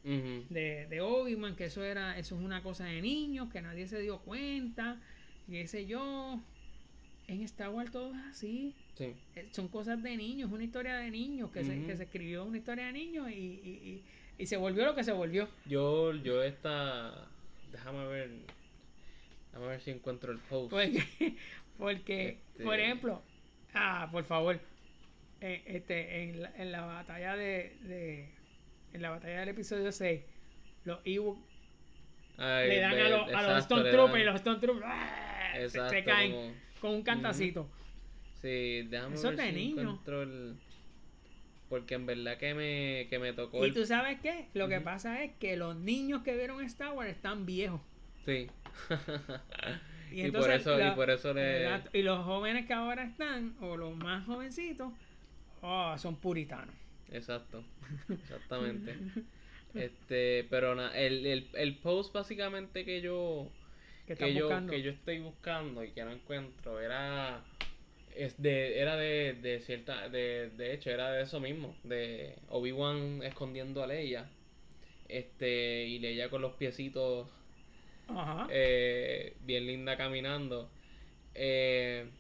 [0.07, 4.01] De, de Obi-Wan, que eso era, eso es una cosa de niños, que nadie se
[4.01, 5.01] dio cuenta,
[5.49, 6.41] y qué sé yo.
[7.29, 8.73] En Star Wars todo es así.
[8.95, 9.13] Sí.
[9.35, 12.57] Eh, Son cosas de niños, una historia de niños, que, se, que se escribió una
[12.59, 14.05] historia de niños y, y,
[14.39, 15.49] y, y se volvió lo que se volvió.
[15.65, 17.27] Yo, yo esta.
[17.73, 18.31] Déjame ver.
[19.51, 20.71] Déjame ver si encuentro el post.
[20.71, 21.03] Porque,
[21.79, 23.23] porque Este- por ejemplo,
[23.75, 24.61] ah, por favor,
[25.41, 28.29] eh, este, en, la, en la batalla de, de-
[28.97, 30.23] en la batalla del episodio 6,
[30.85, 31.41] los Ewoks
[32.39, 35.53] le dan a, los- a los Stone Troopers y los Stone Troopers ¡ah!
[35.91, 37.71] se- caen como- con un cantacito.
[38.43, 39.81] Sí, déjame Eso es ver de si niño.
[39.83, 40.57] encuentro el.
[41.69, 43.75] Porque en verdad que me, que me tocó Y el.
[43.75, 47.47] tú sabes qué, lo que pasa es que los niños que vieron Star Wars están
[47.47, 47.81] viejos.
[48.25, 48.49] Sí.
[50.13, 51.65] Y, Y, entonces por eso, la- y por eso le.
[51.65, 51.91] Exacto.
[51.99, 54.93] Y los jóvenes que ahora están, o los más jovencitos,
[55.63, 56.73] oh, son puritanos.
[57.09, 57.65] Exacto,
[58.21, 59.05] exactamente.
[59.75, 63.53] este, pero na- el, el, el post básicamente que yo
[64.17, 64.67] Que yo buscando.
[64.67, 67.53] que yo estoy buscando y que no encuentro era
[68.09, 73.23] es de era de, de cierta de, de hecho era de eso mismo, de Obi-Wan
[73.25, 74.39] escondiendo a Leia.
[75.05, 77.31] Este, y Leia con los piecitos
[78.09, 78.47] Ajá.
[78.47, 80.73] eh, bien linda caminando.
[81.35, 82.13] Eh,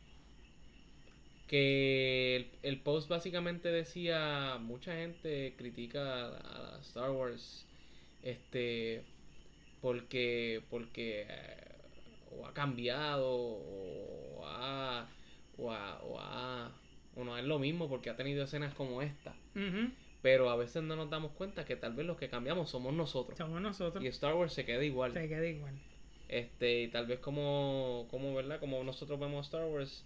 [1.46, 7.64] que el, el post básicamente decía mucha gente critica a, a Star Wars
[8.22, 9.02] este
[9.80, 11.56] porque porque eh,
[12.36, 15.06] o ha cambiado o ha
[15.58, 16.72] o ha, o ha-
[17.14, 19.34] o no es lo mismo porque ha tenido escenas como esta
[20.22, 23.38] pero a veces no nos damos cuenta que tal vez los que cambiamos somos nosotros
[23.38, 24.02] Somos nosotros.
[24.04, 25.74] y Star Wars se queda igual Se queda igual.
[26.28, 28.58] este, y tal vez como, como, ¿verdad?
[28.58, 30.04] Como nosotros vemos Star Wars,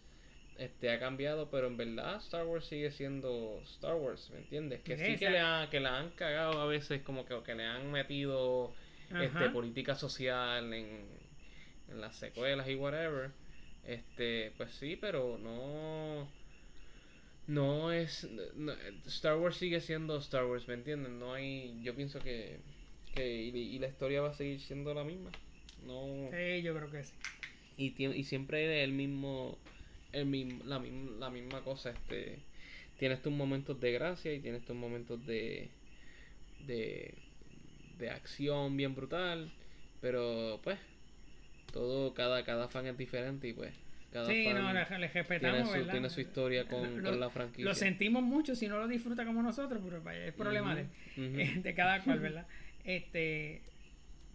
[0.61, 4.81] este, ha cambiado, pero en verdad Star Wars sigue siendo Star Wars, ¿me entiendes?
[4.83, 7.65] Que sí que le, ha- que la han cagado a veces, como que, que le
[7.65, 8.73] han metido
[9.09, 11.07] este, política social en,
[11.89, 13.31] en las secuelas y whatever.
[13.87, 16.29] Este, pues sí, pero no...
[17.47, 18.29] No es...
[18.55, 18.75] no-
[19.07, 21.11] Star Wars sigue siendo Star Wars, ¿me entiendes?
[21.11, 21.81] No hay...
[21.83, 22.61] Yo pienso que...
[23.13, 25.31] que y, y la historia va a seguir siendo la misma.
[25.87, 26.29] No...
[26.31, 27.15] Sí, yo creo que sí.
[27.77, 29.57] Y, y siempre el mismo,
[30.13, 31.91] el mismo la, misma, la misma cosa.
[31.91, 32.39] Este,
[32.99, 35.69] tienes tus momentos de gracia y tienes tus momentos de,
[36.67, 37.15] de,
[37.99, 39.51] de acción bien brutal.
[40.01, 40.79] Pero pues,
[41.73, 43.73] todo, cada, cada fan es diferente y pues,
[44.13, 47.31] cada Sí, fan no, le, respetamos, tiene, su, tiene su historia con, Lo- con la
[47.31, 47.65] franquicia.
[47.65, 50.75] Lo sentimos mucho si no lo disfruta como nosotros, pero vaya, es problema
[51.17, 52.47] de cada cual, ¿verdad?
[52.85, 53.61] Este,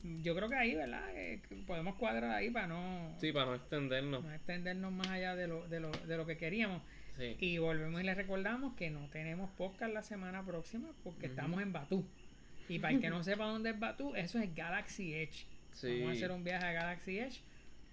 [0.04, 1.04] yo creo que ahí, ¿verdad?
[1.16, 4.24] Eh, podemos cuadrar ahí para no, Sí, para no extendernos.
[4.24, 6.82] no extendernos más allá de lo, de lo, de lo que queríamos.
[7.18, 7.36] Sí.
[7.40, 11.72] Y volvemos y les recordamos que no tenemos podcast la semana próxima porque estamos en
[11.72, 12.06] Batú.
[12.68, 15.46] Y para el que no sepa dónde es Batú, eso es Galaxy Edge.
[15.72, 16.02] Sí.
[16.02, 17.42] Vamos a hacer un viaje a Galaxy Edge.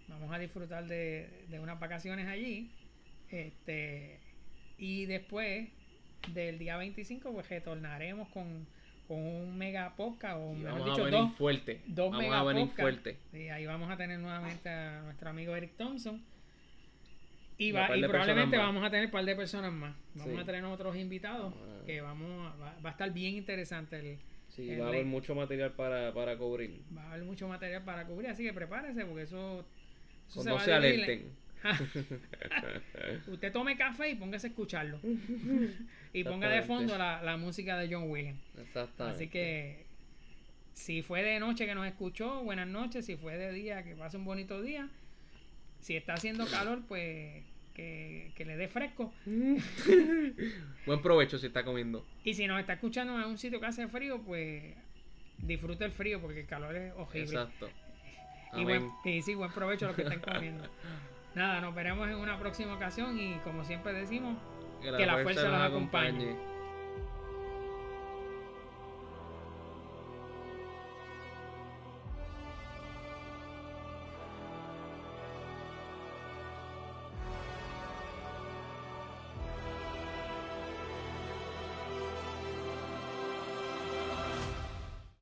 [0.09, 2.71] Vamos a disfrutar de, de unas vacaciones allí.
[3.31, 4.19] Este,
[4.77, 5.69] y después
[6.35, 8.67] del día 25, pues retornaremos con,
[9.15, 11.81] con un mega podcast, o Y mejor vamos dicho, a venir dos, fuerte.
[11.87, 12.81] dos vamos mega a venir podcast.
[12.81, 13.19] fuerte.
[13.33, 16.23] Y ahí vamos a tener nuevamente a nuestro amigo Eric Thompson.
[17.59, 19.95] Y, va, y probablemente vamos a tener un par de personas más.
[20.15, 20.41] Vamos Sí.
[20.41, 21.83] a tener otros invitados Ah.
[21.87, 23.99] que vamos a, va, va a estar bien interesante.
[23.99, 26.83] El, Sí, el va a haber mucho material para, para cubrir.
[26.97, 29.61] va a haber mucho material para cubrir, así que prepárese porque eso,
[30.29, 31.05] eso Cuando va se dividir.
[31.05, 31.33] alerten.
[33.29, 34.99] Usted tome café y póngase a escucharlo.
[36.13, 38.41] y ponga de fondo la, la música de John Williams.
[38.99, 39.87] Así que
[40.75, 43.07] si fue de noche que nos escuchó, buenas noches.
[43.07, 44.89] Si fue de día, que pase un bonito día.
[45.81, 47.45] Si está haciendo calor, pues
[47.75, 49.13] que, que le dé fresco.
[50.87, 52.07] Buen provecho si está comiendo.
[52.25, 54.75] Y si nos está escuchando en un sitio que hace frío, pues
[55.39, 57.41] disfrute el frío porque el calor es horrible.
[57.41, 57.71] Exacto.
[58.55, 60.69] Y, buen, y sí, buen provecho a los que estén comiendo.
[61.35, 64.37] Nada, nos veremos en una próxima ocasión y como siempre decimos,
[64.81, 66.52] que la fuerza los acompañe.